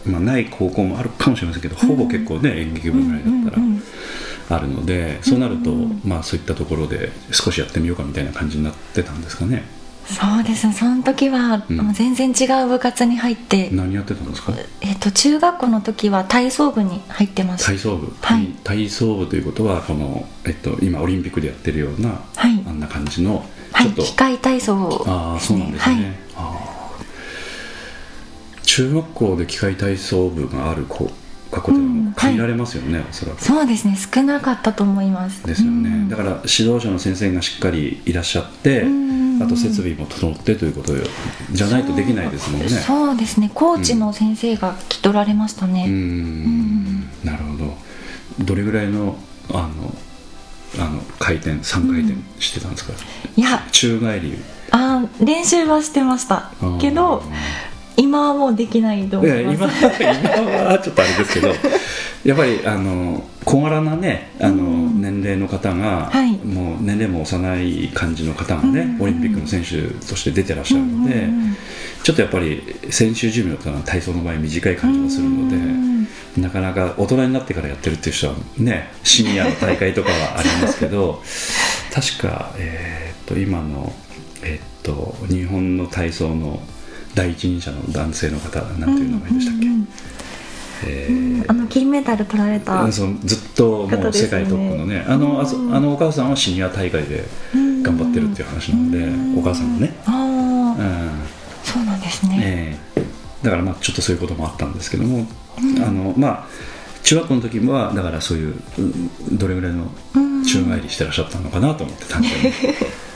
[0.05, 3.83] まあ、ない高校もあるかもしれませんけど、ほぼ結構ね演劇部ぐらいだったらうんうんうん
[4.49, 6.01] あるので、そうなると、うん。
[6.05, 9.63] まあそういったところで少しやってみようかみたいな感じになってたんですかね
[10.07, 10.67] そうです。
[10.67, 11.77] ねその時は、うん。
[11.77, 14.53] もう全然違う部活に入って、何やってたんですか？
[14.81, 18.47] えっと中学校の時は体操部に入ってました体操部、はい。
[18.63, 22.63] 体操部ということはこの、えっと、今オリンピックでやってるような、はい。
[22.65, 23.87] あんな感じのはい。
[23.87, 31.11] ちょっと、機械体操ああそうなんですね、あー中学校で機械体操部がある子
[31.51, 33.43] 学校でうんも限られますよね、おそらく。
[33.43, 33.97] そうですね。
[33.97, 35.45] 少なかったと思います。
[35.45, 36.09] ですよね、うん。
[36.09, 40.93] だから指導者の先生がしっかりいらっしゃって、うんあと設備も整ってということ
[41.51, 42.69] じゃないとできないですもんね。
[42.69, 43.51] そうですね。
[43.53, 47.01] コーチの先生が来とられましたね、ん。
[47.23, 47.77] なるほど。
[48.39, 49.17] どれぐらいの
[49.49, 49.93] あの
[50.79, 52.93] あの回転3回転してたんですか、
[53.35, 53.65] いや。
[53.71, 54.37] 宙返り
[54.71, 56.51] あー練習はしてました。
[56.59, 57.23] ーけど
[57.97, 59.85] 今はもうできないと思います。
[59.85, 61.47] 今今はちょっとあれですけど
[62.23, 65.01] やっぱりあの小柄なねあの、うん。
[65.01, 66.37] 年齢の方が、はい。
[66.37, 69.01] もう年齢も幼い感じの方がね、うん。
[69.03, 71.57] オリンピックの選手として出てらっしゃるので、うんうんうん。
[72.03, 76.07] ちょっとやっぱり選手寿命っていうのは体操の場合短い感じがするので、うん。
[76.37, 81.23] なかなか大人になってからやってるっていう人はねシニアの大会とかはありますけど
[81.91, 83.91] 確か、えーっと今の、
[84.43, 86.61] えーっと日本の体操の
[87.17, 89.87] 第一人者の男性の方なんていう名前でしたっけ、うんうん
[90.85, 93.07] えーうんあの金メダル取られたずっ
[93.55, 97.23] ともう世界トップのねあのあそあのお母さんはシニア大会で
[97.81, 101.27] 頑張ってるっていう話なので、お母さんもね、あうあん。
[101.63, 103.03] そうなんですね、ええ。
[103.43, 105.25] だからまあちょっとそういうこともあったんですけども、
[105.85, 106.47] あのまあ
[107.03, 110.27] 中学校の時はだからそういううんどれぐらいのうん。
[110.43, 112.51] 宙返りしてらっしゃったのかなと思って単純に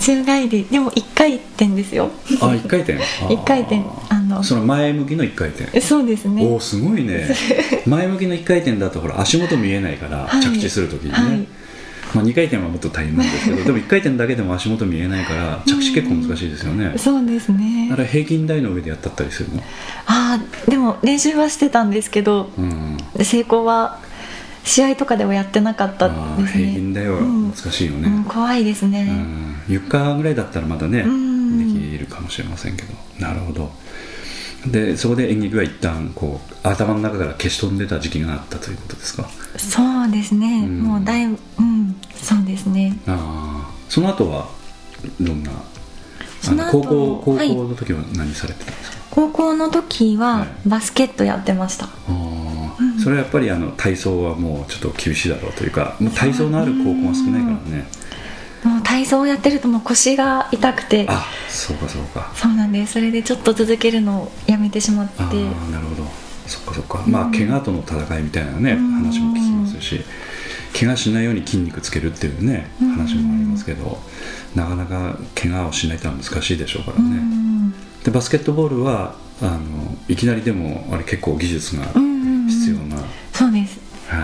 [0.00, 0.64] 宙返り。
[0.64, 2.10] でも1回転ですよ。
[2.40, 2.98] あ一回転？
[3.32, 3.82] 一回転。
[4.08, 4.42] あの。
[4.42, 5.80] その前向きの一回転？
[5.80, 6.42] そうですね。
[6.44, 7.28] おおすごいね。
[7.86, 10.42] 前向きの一回転だとほら足元見えないから、はい。
[10.42, 11.46] 着地する時にね、はい。
[12.14, 16.92] まあ、2回転はもっと大変なんですけど でも1回転だけでも足元見えないから着地結構難しいですよね。
[16.96, 17.88] そうですね。
[17.92, 19.62] あれ平均台の上でやったったりするの？
[20.06, 22.96] ああでも練習はしてたんですけどうん。
[23.24, 23.98] 成功は
[24.64, 26.64] 試合とかではやってなかったですね。
[26.64, 27.50] 平均台はうん。
[27.50, 29.06] 難しいよね、うん怖いですね、
[29.68, 29.74] うん。
[29.74, 31.74] 床ぐらいだったらまだね、うん。
[31.74, 32.94] できるかもしれませんけど。
[33.18, 33.72] なるほど。
[34.66, 39.26] でそこで演劇は一旦こう頭の中から消し飛んでた時期があったということですか？
[39.56, 40.82] そうですね、うん。
[40.82, 41.96] もうだいぶうん。
[42.14, 42.98] そうですね。
[43.06, 44.48] ああその後は
[45.18, 45.50] どんな
[46.70, 47.48] 高校高はい。
[47.48, 50.68] 校の時は何されてたんですか、高校の時ははい。
[50.68, 52.10] バスケットやってました、ああ
[53.02, 57.86] それはやっぱりあの体操はもうちょっと厳しいだろうというかもう体操のある高校が少ないからね。
[58.62, 61.06] もう体操をやってるともう腰が痛くて。
[61.08, 62.30] あそうかそうか。
[62.34, 62.92] そうなんです。
[62.94, 65.14] それでちょっと続けるのをやめてしまって。
[65.18, 65.30] ああ
[65.70, 66.04] なるほど。
[66.46, 67.02] そっかそっか。
[67.06, 68.90] まあ怪我との戦いみたいなねうん。
[68.92, 70.00] 話も聞きますし
[70.78, 73.98] 怪我しないように筋肉つけるっていうね話もありますけど、
[74.54, 77.72] なかなか怪我をしないとは難しいでしょうからね、
[78.04, 79.58] でバスケットボールはあの
[80.08, 81.86] いきなりでもあれ結構技術が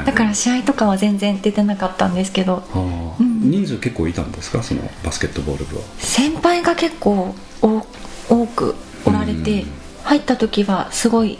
[0.06, 2.62] だから試合とかは全然出てなかったんですけど。
[2.72, 4.62] あー人数結構いたんですか？
[4.62, 5.82] そのバスケットボール部は。
[5.98, 7.86] 先輩が結構お
[8.28, 9.68] 多くおられてうん。
[10.04, 11.38] 入った時はすごい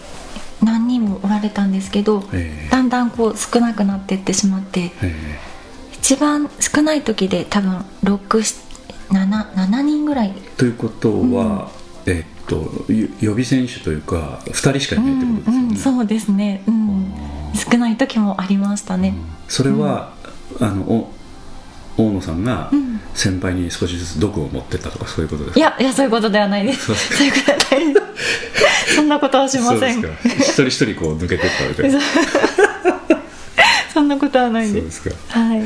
[0.62, 2.70] 何人もおられたんですけどええ。
[2.70, 5.38] だんだんこう少なくなっていってしまってえ
[5.94, 10.33] 一番少ない時で多分677人ぐらい。
[10.33, 11.70] ーということは、
[12.07, 16.86] えっとゆ予備選手というか2人しかいないってことですよね、うんうん、そうですね、うん、
[17.70, 19.14] 少ない時もありましたね、
[19.48, 20.12] それは、
[20.61, 21.12] あのお
[21.98, 23.00] 大野さんがん。
[23.14, 25.61] 先輩に少しずつ毒を持ってったとかそういうことですか？
[25.61, 26.92] いやいやそういうことではないです。
[26.94, 28.00] そういうことではないで
[28.88, 28.94] す。
[28.96, 29.98] そんなことはしません。
[30.00, 31.98] 一人一人こう抜けてったみたいな。
[33.94, 35.40] そ んなことはないでそうですすか。
[35.40, 35.62] はい。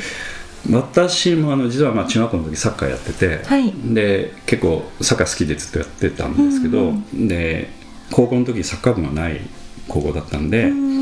[0.71, 3.73] 私もあの実はまあ中学校の時サッカーやってて、はい。
[3.87, 7.73] で結構サッカー好きでずっとやってたんですけど、で
[8.13, 9.41] 高校の時サッカー部がない
[9.89, 11.00] 高校だったんで、うん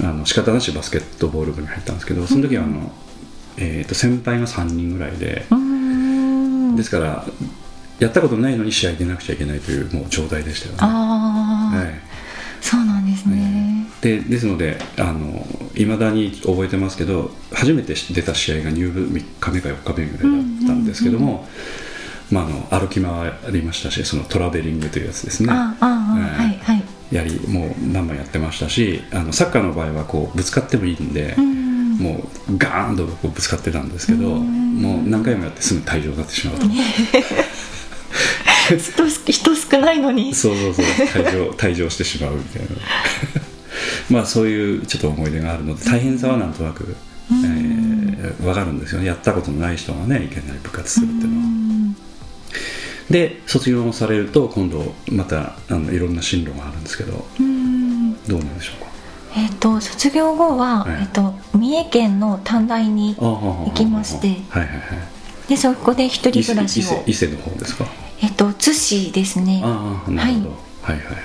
[0.00, 2.92] あの仕方なしバスケットボール部に入ったんですけどその時はあの、
[3.56, 6.76] えー、と先輩が3人ぐらいで、うん。
[6.76, 7.24] ですから
[7.98, 10.78] やったことないのに試合出なくちゃいけないというもう状態でしたよね。
[10.82, 11.94] ああ、はい。
[12.60, 14.78] そうなんですね、でですので
[15.76, 21.46] いまだに覚えてますけど初めて出た試合が入部3日目か4日目ぐらいだったんですけども、
[22.32, 25.52] まあ、あの歩き回りましたしそのトラベリングというやつですね。
[25.52, 25.74] は
[26.52, 26.55] い
[27.16, 31.66] やりもう何枚やってましたしあのサッカーの場合はこうぶつかってもいいんで、うん。
[31.96, 36.66] もうガーンとこうぶつかってたんですけど、もう何回もやってすぐ退場になってしまうと。
[39.32, 40.34] 人少ないのに。
[40.34, 40.84] そうそうそう。
[40.84, 42.68] 退場 退場してしまうみたいな。
[44.10, 46.96] まあそういうちょっと思い出があるので大変さはなんとなく、
[47.30, 49.06] えー、分かるんですよね。
[49.06, 51.45] やったことのない人がねいきなり部活するっていうのは
[53.10, 58.12] で卒業されると今度またあのいろんな進路があるんですけどうん。
[58.26, 58.90] どうなんでしょうか？
[59.36, 61.02] えっ、と卒業後は、はい。
[61.02, 64.28] えっと三重県の短大に行きまして。
[64.48, 65.48] はいはいはい。
[65.48, 66.82] でそこで一人暮らしを。
[66.82, 67.86] 勢伊勢の方ですか？
[68.22, 69.60] えっ、と津市ですね。
[69.64, 70.50] ああなるほど、
[70.82, 71.16] はい、はいはい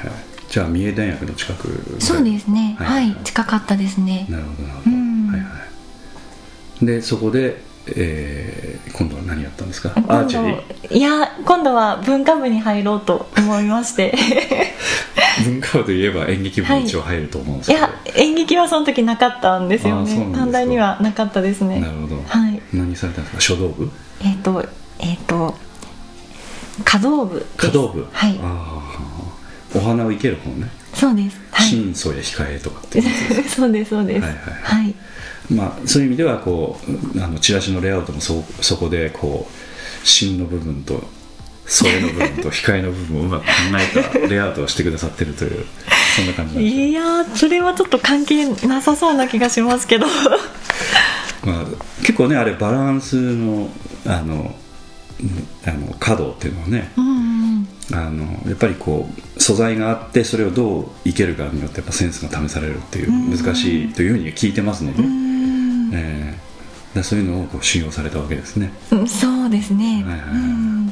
[0.49, 2.75] じゃあ三重大学の近くそうですね。
[2.77, 3.23] ははいい、はい。
[3.23, 4.27] 近かったですね。
[4.29, 5.27] なるほどなるほど、うん。
[5.31, 5.47] はいは
[6.83, 6.85] い。
[6.85, 9.89] でそこで、えー今度は何やったんですか？
[9.95, 10.97] アーチェリー？
[10.97, 14.13] いや今度は文化部に入ろうと思いまして。
[15.45, 20.29] 文化部といえば演劇部に一応入ると思うんですけど、いや演劇はその時なかったんですよね。
[20.35, 21.79] 短大にはなかったですね。
[21.79, 22.61] なるほど、はい。
[22.73, 23.41] 何されたんですか？
[23.41, 23.89] 書道部？
[24.23, 24.63] えっ、と
[24.99, 25.55] えっ、と
[26.83, 28.05] 華道部華道部？
[28.11, 28.37] はい。
[28.43, 31.39] ああお花を生ける方ねそうです。
[31.51, 31.67] はい。
[31.67, 33.01] 真相や控えとかって
[33.49, 34.21] そうですそうです。
[34.21, 34.95] はいははい。
[35.53, 36.79] まあそういう意味ではこ
[37.15, 41.03] うあのチラシのレイアウトもそそこでこう芯の部分と
[41.65, 45.65] 添えの部分と 控えの部分をうまく考えたレイアウトをしてくださってるという
[46.15, 50.07] そんな感じなんですよいやーそれはちょっと関係なさそうな気がしますけど。
[51.43, 51.65] まあ、
[52.01, 53.67] 結構ねあれバランスの
[54.05, 54.55] あの
[55.19, 57.50] うんあの角っていうのはねうんうん
[57.93, 65.91] あのやっぱりこう素材があってそれをどういけるかによってやっぱセンスが試されるっていう難しいというふうに聞いてますので、うん。
[65.93, 66.51] えー
[66.93, 68.71] だそういうのをこう信用されたわけですね。
[68.91, 70.25] うんそうですね、はいは
[70.87, 70.91] い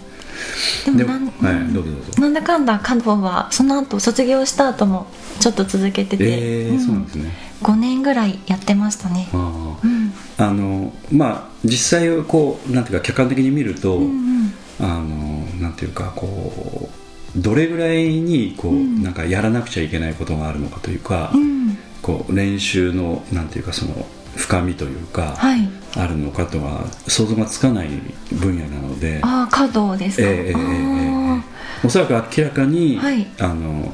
[0.85, 2.21] でもでなんはいどうぞどうぞ。
[2.21, 5.07] なんだかんだ華道はその後卒業した後も
[5.41, 6.23] ちょっと続けてて、
[6.67, 7.31] えーそうなんですね。
[7.61, 9.27] 5年ぐらいやってましたね。
[9.33, 10.13] あうん。
[10.37, 14.53] ああのまあ実際をこうなんていうか客観的に見ると、うん。
[14.79, 19.03] あのなんていうかこうどれぐらいにこう、うん。
[19.03, 21.77] なんかやらなくちゃいけないことがあるのかというか、うん。
[22.01, 25.69] こう練習のなんていうかその深みというか、はい。
[25.95, 27.89] あるのかとは想像がつかない
[28.31, 31.43] 分野なので、ああ華道ですか、ええええええあ
[31.83, 33.27] おそらく明らかに、はい。
[33.39, 33.93] あの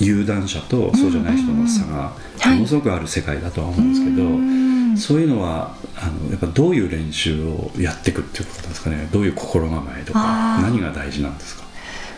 [0.00, 2.12] 有段者とそうじゃない人の差が
[2.46, 4.96] うんものすごくある世界だとは思うんですけど、うん。
[4.96, 9.08] そういうのはあのやっぱどういう練習をやっていくっていうことなんですかね。
[9.12, 11.64] どういう心構えとか何が大事なんですか？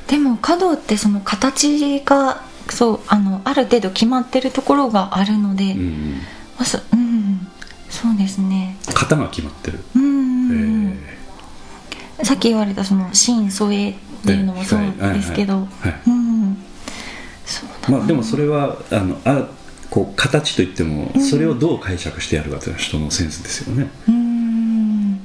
[0.06, 6.20] でも華道ってその形がそうあのある程度決まってるところがあるので、うんうん。
[6.58, 7.48] まうん。
[7.88, 8.76] そうですね。
[8.86, 10.92] 型が決まってる、うん
[12.18, 13.94] えさっき言われたその真添えっ
[14.26, 14.80] ていうのもそう
[15.14, 15.62] ですけど、はい。
[15.62, 15.92] はい。
[15.92, 16.02] はい。
[16.06, 19.48] うまあ、でもそれはあのあ
[19.90, 25.20] こう形といってもそれをどう解釈してやるかというのは人のセンスですよね、うん。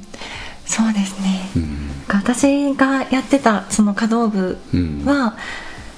[0.65, 1.89] そうですね、うん。
[2.07, 5.05] 私がやってたその華道部うん。
[5.05, 5.37] は、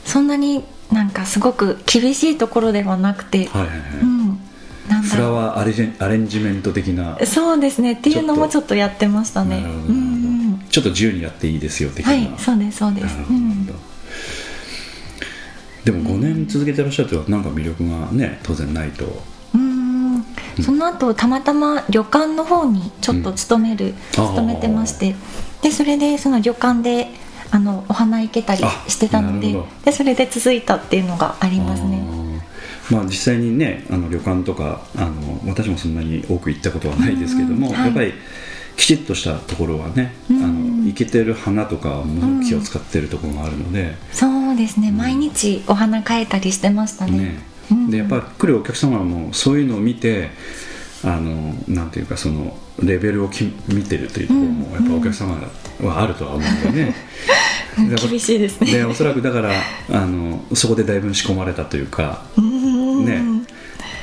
[0.06, 4.28] そんなになんかすごく厳しいところではなくて、はいはいはい、う
[5.04, 7.94] フラワーアレンアレンジメント的なそうですね。
[7.94, 9.66] っていうのもちょっとやってましたね。
[10.70, 13.16] ちょっと自由にやっていいですよ的な、はいそうですそうです。
[13.30, 13.57] うん
[15.88, 19.06] でも5年続けてらっしゃるとなんか魅力がね当然ないと。
[19.56, 20.26] うん。
[20.62, 24.28] その後たまたま旅館の方にちょっと勤める、あー。
[24.28, 25.16] 勤めてまして。
[25.62, 27.08] でそれでその旅館で
[27.52, 32.02] あのお花行けたりあしてたのででそれで続いたっていうのがありますね。
[32.92, 37.74] まあ、実際にねあの旅館とかあの私もそんなに多く行ったことはないですけども、うん。
[37.74, 37.86] はい。
[37.86, 38.14] やっぱり
[38.78, 40.44] きちっとしたところはね、うん。
[40.44, 40.54] あの
[40.86, 44.92] 生けてる花とかはも気を使ってるところがあるので、そうですね。
[44.92, 47.18] 毎日お花変えたりしてましたね。
[47.18, 47.40] ね。
[47.72, 47.92] うん。
[47.92, 50.30] でやっぱり来るお客様もそういうのを見て
[51.04, 55.36] あのなんていうかそのレベルをき見てるというところもやっぱお客様
[55.82, 56.96] はあるとは思うんでね。
[57.80, 58.72] うんだから厳しいですね。
[58.72, 59.52] でおそらくだから
[59.92, 63.06] あのそこでだいぶ仕込まれたというか、うん。
[63.06, 63.48] ね。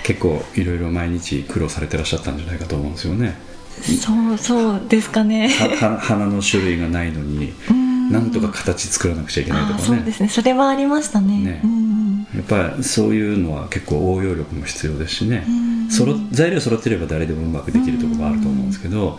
[0.05, 3.37] 結構いろいろ毎日苦労されてらっしゃったんじゃないかと思うんですよね
[3.83, 5.49] そうそうですかね。
[5.49, 8.13] はは花の種類がないのにうん。
[8.13, 10.29] なんとか形作らなくちゃいけないとかあーそうでねすね。
[10.29, 11.39] それはありましたね。
[11.39, 11.61] ね。
[11.65, 12.27] うん。
[12.35, 15.45] やっぱりそういうのは結構応用力も必要ですしね。
[15.49, 15.75] うん。
[15.91, 19.19] そろ材料揃ってれば誰でもうまくできるところがあると思うんですけど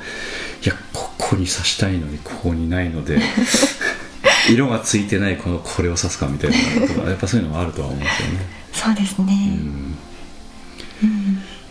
[0.64, 3.20] いやここに刺したいのにここにないので
[4.50, 8.46] 色がついてないこのこれを刺すかみたいなのとかやっぱそういうのはあるとは思うんですよね。
[8.74, 9.60] そうですね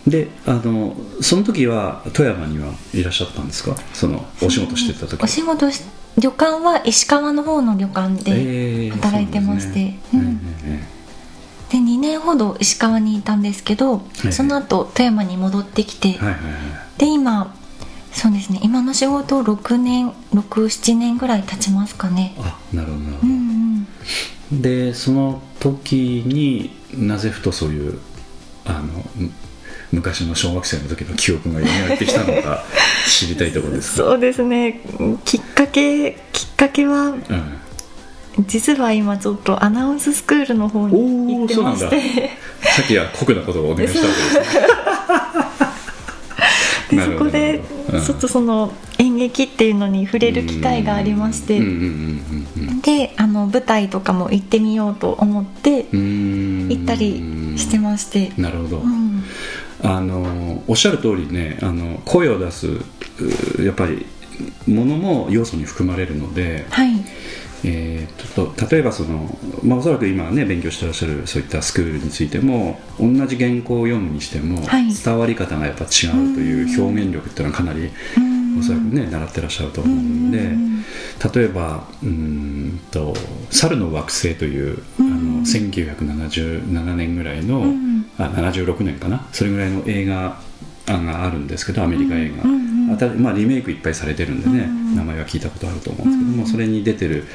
[0.07, 3.75] であのその時は富山にはいらっしゃったんですか？
[3.93, 5.23] そのお仕事してた時。
[5.23, 5.81] お仕事し
[6.17, 10.25] 旅館は石川の方の旅館でえー働いてまして、そううん。
[10.25, 10.95] なんですね
[11.71, 16.99] で2年ほど石川にいたんですけど、いその後富山に戻ってきて、はいはいはい。
[16.99, 17.55] で今
[18.11, 22.35] そうですね今の仕事6年67年ぐらい経ちますかね。
[22.39, 23.87] あなるほどなるほど、うん
[24.51, 24.61] うん。
[24.61, 27.99] でその時になぜふとそういう
[28.63, 29.31] あのむ
[29.95, 31.65] 昔の小学生の時の記憶が蘇
[31.95, 32.63] ってきたのか
[33.07, 34.09] 知りたいところですか？
[34.09, 34.81] そうですね。
[35.23, 37.17] きっかけきっかけはうん。
[38.47, 42.29] 実は今ちょっとアナウンススクールの方に行ってまして。
[42.61, 44.65] さっきは酷なことをお願いしたわけですね。
[46.91, 47.61] でそこで
[48.05, 51.59] ちょっとその演劇っていうのに触れる機会がありまして。
[52.83, 57.23] であの舞台とかも行ってみようと思って行ったり
[57.57, 58.31] してまして。
[58.37, 59.04] なるほど、うん
[59.85, 64.05] あのおっしゃる通りねあの声を出すうやっぱり
[64.67, 66.89] ものも要素に含まれるので、はい。
[67.63, 74.93] えーちょっと例えばその、まあ、おそらく今ね勉強してらっしゃるそういったスクールについても同じ原稿を読むにしても、はい。
[74.93, 80.75] 伝わり方がやっぱ違うという表現力っていうのはかなりうんおそらくね習ってらっしゃると思うんで、うん
[81.33, 83.15] 例えばうーんと
[83.49, 88.05] 「猿の惑星」という、あの1977年ぐらいの、ん。
[88.17, 89.27] あ76年かな？
[89.33, 90.39] それぐらいの映画
[90.87, 92.45] があるんですけどアメリカ映画、
[93.17, 97.25] まあ、リメイクいっぱいされてるんでね、うん名前は聞いたことあると思うんですけども、それに出てる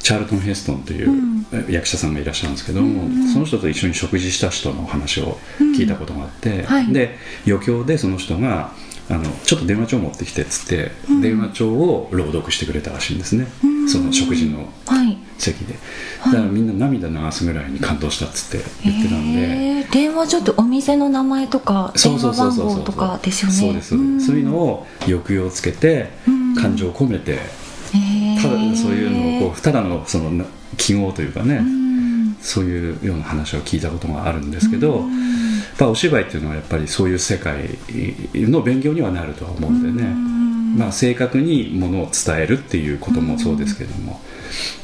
[0.00, 5.38] チャールトン・ヘストンといううん役者さんがいらっしゃるんですけども、その人と一緒に食事した人の話を
[5.76, 6.92] 聞いたことがあって、はい。
[6.92, 8.72] で余興でその人が
[9.10, 10.90] あのちょっと電話帳持ってきてっつって、
[11.22, 13.46] 電話帳を朗読してくれたらしいんですね、
[13.90, 15.18] その食事のはい。
[15.38, 15.74] 席で。
[16.26, 22.74] だからみんな涙流すぐらいに感動したっつって言ってたんで、へー電話ちょっとお店の名前とかそうそう電話番そうそう。
[22.74, 23.54] そう号とかですよね。
[23.54, 24.26] そうですそうです。
[24.26, 26.54] そういうのを抑揚をつけてうん。
[26.54, 27.38] 感情を込めて
[28.42, 30.44] ただそういうのをこうただのそのな
[30.76, 32.36] 記号というかねうん。
[32.40, 35.06] そういうような話を聞いたことがあるんですけどやっぱ
[35.86, 37.68] お芝居っていうのはやっぱりそういう世界
[38.34, 40.38] の勉強にはなるとは思うんでね。
[40.76, 44.20] まあ正確にものを伝えるっていうこともそうですけれども。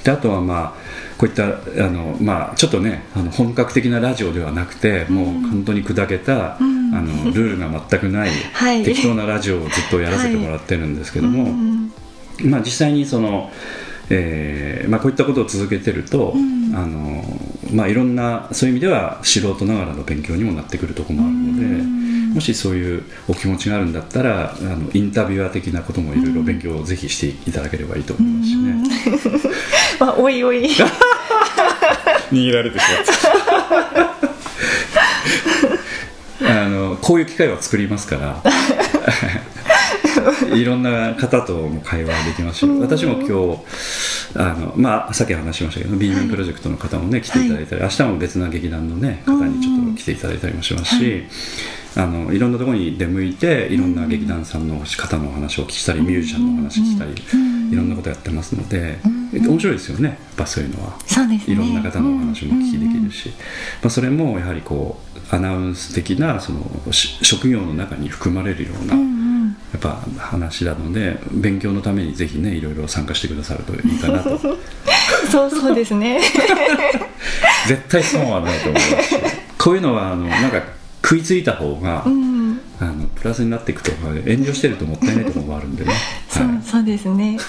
[0.05, 8.83] であとはまあこういったあの、まあ、ちょっとねあの本格的なラジオではなくてもう本当に砕けた、あのルールが全くない、 はい。
[8.83, 11.53] 適当なラジオをずっとやらせてもらってるんですけども、
[12.43, 13.51] まあ、実際にその、
[14.11, 16.35] えーまあ、こういったことを続けてると、
[16.75, 17.25] あの
[17.75, 28.75] まあ、いろんなそういう意味では素人ながらの勉強にもなってくるところもあるので、もしそういうお気持ちがあるんだったらあのインタビュアー的なこともいろいろ勉強をぜひしていただければいいと思いますしね。
[30.01, 30.69] まあおいおい。
[32.33, 33.05] 逃げられてしまっ
[36.41, 38.43] た あのこういう機会は作りますから
[40.55, 43.59] いろんな方とも会話できますし私も今日
[44.37, 51.25] あの、まあ、さっき話しましたけど B 面プロジェクトの方もね来ていただいたり、明日も別な劇団の、ね、方にちょっと来ていただいたりもしますし、
[51.97, 57.13] あのいろんなところに出向いていろんな劇団さんの方のお話をお聞きしたりミュージシャンのお話したり、
[57.73, 58.99] いろんなことやってますので、
[59.33, 60.09] 面白いですよね。
[60.09, 60.99] やっぱそういうのは。
[61.07, 61.55] そうですね。
[61.55, 63.31] いろんな方のお話もお聞きできるし、
[63.83, 65.01] まあ、それもやはりこ
[65.33, 68.95] うアナウンス的なそのし職業の中に含まれるような、
[69.75, 74.39] やっぱ話なので勉強のためにぜひねいろいろ参加してくださるといいかなと。
[75.31, 76.21] そうそうですね。
[77.67, 79.17] 絶対損はないと思いますし
[79.59, 80.63] こういうのはあのなんか
[81.03, 82.61] 食いついた方が、うん。
[82.81, 85.93] あのプラスになっていくとか遠慮してるともったいないところもあるんでね、
[86.29, 86.63] そうはい。
[86.63, 87.39] そうですね。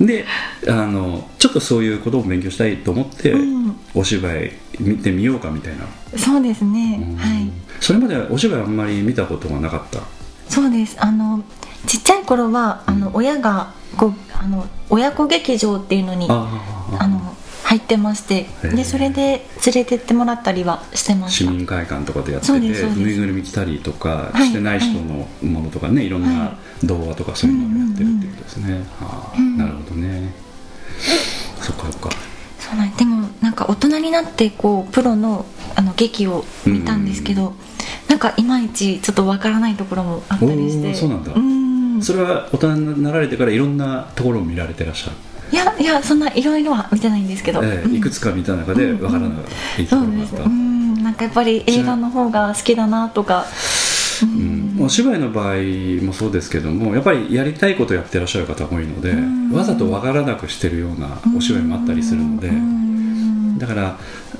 [0.00, 0.26] で
[0.68, 3.76] あのちょっとそういうことを勉強したいと思って、うん。
[3.94, 5.86] お芝居見てみようかみたいな、
[6.18, 7.16] そうですね、うん。
[7.16, 10.00] はいそれまでお芝居あんまり見たことがなかった？
[10.48, 10.96] そうです。
[10.98, 11.44] あの
[11.86, 21.50] ちっちゃい頃はあの親がこうあの親子劇場っていうのにああの入ってましてでそれで連れてってもらったりはしてました。
[21.52, 29.56] 市民会館とかでやっててぬいぐるみ着たりとかはいしてない人のものとかね、い、ろんなは童話とかそういうのをやってるっていうことですね、ああうん。
[29.56, 30.34] なるほどね。
[31.60, 32.10] そっかそっか。
[32.58, 37.54] そうなんでもなんか大人になってこうプロのあの劇を見たんですけど、
[38.08, 40.94] なんかいまいちちょっとわからないところもあったりして。
[40.94, 41.32] そうなんだ。
[41.32, 42.02] ん。
[42.02, 45.16] それは大人になられてからいろんなところを見られてらっしゃる、
[45.52, 47.66] いやいやそんないろいろは見てないんですけど、うん。
[47.66, 51.02] ええいくつか見た中でわからないうですころがあった、うん。
[51.02, 53.46] なんかやっぱり映画の方が好きだなとか。
[54.22, 54.76] うん。
[54.80, 55.56] お芝居の場合
[56.04, 59.52] もそうですけどもやっぱりやりたいことをやってらっしゃる方が多いのでん。
[59.52, 63.58] わざとわからなくしてるようなお芝居もあったりするのでうん。
[63.58, 64.35] だからう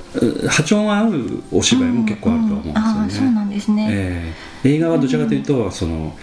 [0.49, 4.69] 波長が合うお芝居も結構あるとは思うんですよね、ああそうなんですね、ええ。
[4.75, 6.17] 映画はどちらかというと、その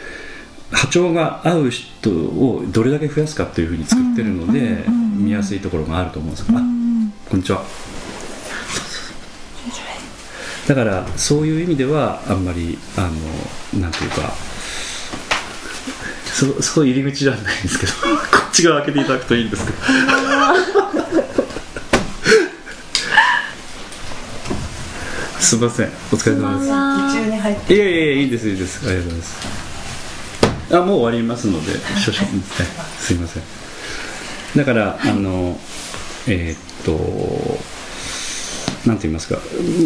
[0.72, 7.64] 波長が合う人をどれだけ増やすかっていうふうに作ってるので、うんうんうん見やすいところがあると思うんですが、あうんこんにちは。
[10.68, 13.10] だからそういう意味ではあんまりあ
[13.74, 14.34] のなんていうか
[16.26, 17.91] そそういう入り口じゃないんですけど。
[18.44, 19.78] こっち側開けていただくといいんですけど
[25.54, 25.88] すいません。
[25.88, 26.72] お疲れ様です。
[26.72, 28.88] 中に入っていやいやいやいいですいいです。
[28.88, 30.76] ありがとうございます。
[30.76, 31.74] あもう終わりますので
[32.04, 32.39] 少々はい。
[32.99, 33.43] すいません。
[34.56, 35.60] だから、あの
[36.26, 37.60] えーっと
[38.88, 39.38] なんて言いますか。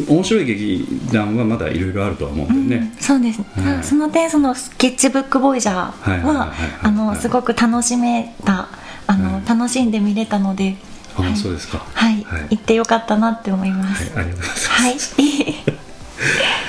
[0.08, 3.40] 面白い劇団はまだいろいろあるとは思うんでね、そうです。
[3.40, 3.84] ね、はい。
[3.84, 8.70] その点そのスケッチブックボイジャーはあのすごく楽しめた
[9.06, 9.50] あの、はい。
[9.50, 10.78] 楽しんで見れたので
[11.18, 11.36] あ、はい。
[11.36, 11.86] そうですか。
[11.94, 12.48] はい、はい。
[12.52, 14.14] 行ってよかったなって思います。
[14.14, 14.98] はい、ありがとうございます、はい、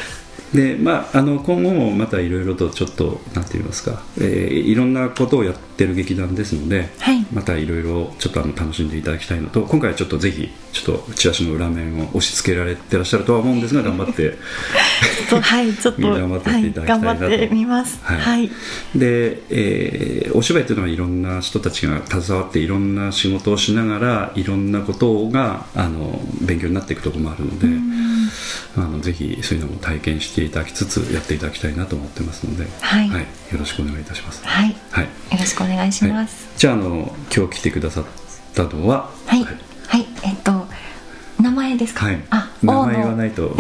[0.55, 7.27] でまあ、あの今後もまたいろいろとちょっとなんて言いますか、えーいろんなことをやってる劇団ですので、はい。
[7.33, 14.37] またいろいろちょっとあの楽しんでいただきたいのと今回はちょっとぜひちょっとチラシの裏面を押し付けられてらっしゃるとは思うんですが頑張って。
[15.29, 17.21] とはいちょっと頑張ってはい いただきたいなと。
[17.21, 17.99] 頑張ってみます。
[18.03, 18.19] はい。
[18.19, 18.51] はい。
[18.95, 27.67] で、えーお芝居というのはいろんな人たちが携わっていろんな仕事をしながらいろんなことがあの勉強になっていくところもあるので
[28.77, 33.09] あのぜひそういうのも体験していただきつつやっていただきたいなと思ってますので、はい。
[33.09, 33.15] よ
[33.59, 34.45] ろしくお願いいたします。
[34.45, 34.77] はい。
[34.91, 35.05] はい。
[35.05, 36.13] よろしくお願いしはい。
[36.13, 38.05] ますじゃああの今日来てくださっ
[38.55, 39.45] たのははい。
[39.45, 40.67] はい、えっと
[41.41, 42.23] 名前ですか、はい。
[42.31, 43.55] あ名前言わないと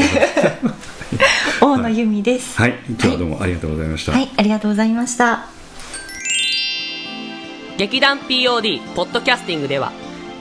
[1.60, 2.56] 大野 由美です。
[2.56, 2.74] はい。
[2.88, 5.58] 今日はどうもありがとうございました、はい、ありがとうございました。
[7.78, 9.92] 劇団 POD ポッドキャスティングでは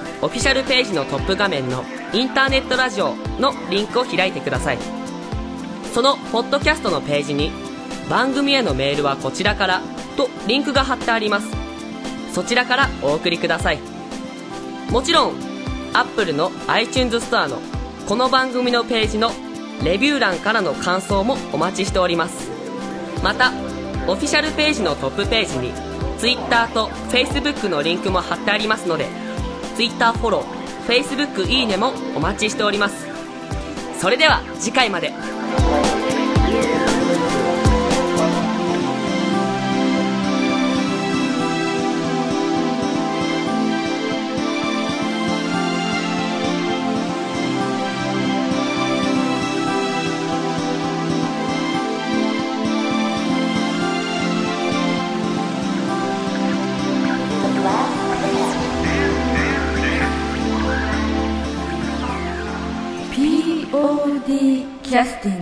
[0.23, 4.77] オフィシャルページのトップ画面のインターネットラジオのリンクを開いてください。
[5.93, 7.51] そのポッドキャストのページに
[8.07, 9.81] 番組へのメールはこちらから
[10.15, 11.47] とリンクが貼ってあります。
[12.33, 13.79] そちらからお送りください。
[14.91, 15.33] もちろん
[15.93, 17.59] Apple の iTunes ストアの
[18.07, 19.31] この番組のページの
[19.83, 22.51] レビュー欄からの感想もお待ちしております。
[23.23, 23.51] また
[24.07, 25.73] オフィシャルページのトップページに
[26.19, 29.07] Twitter と Facebook のリンクも貼ってありますので
[29.75, 33.07] Twitter フォロー Facebook いいねもお待ちしております。
[33.99, 35.13] それでは次回まで。
[64.91, 65.40] Justin.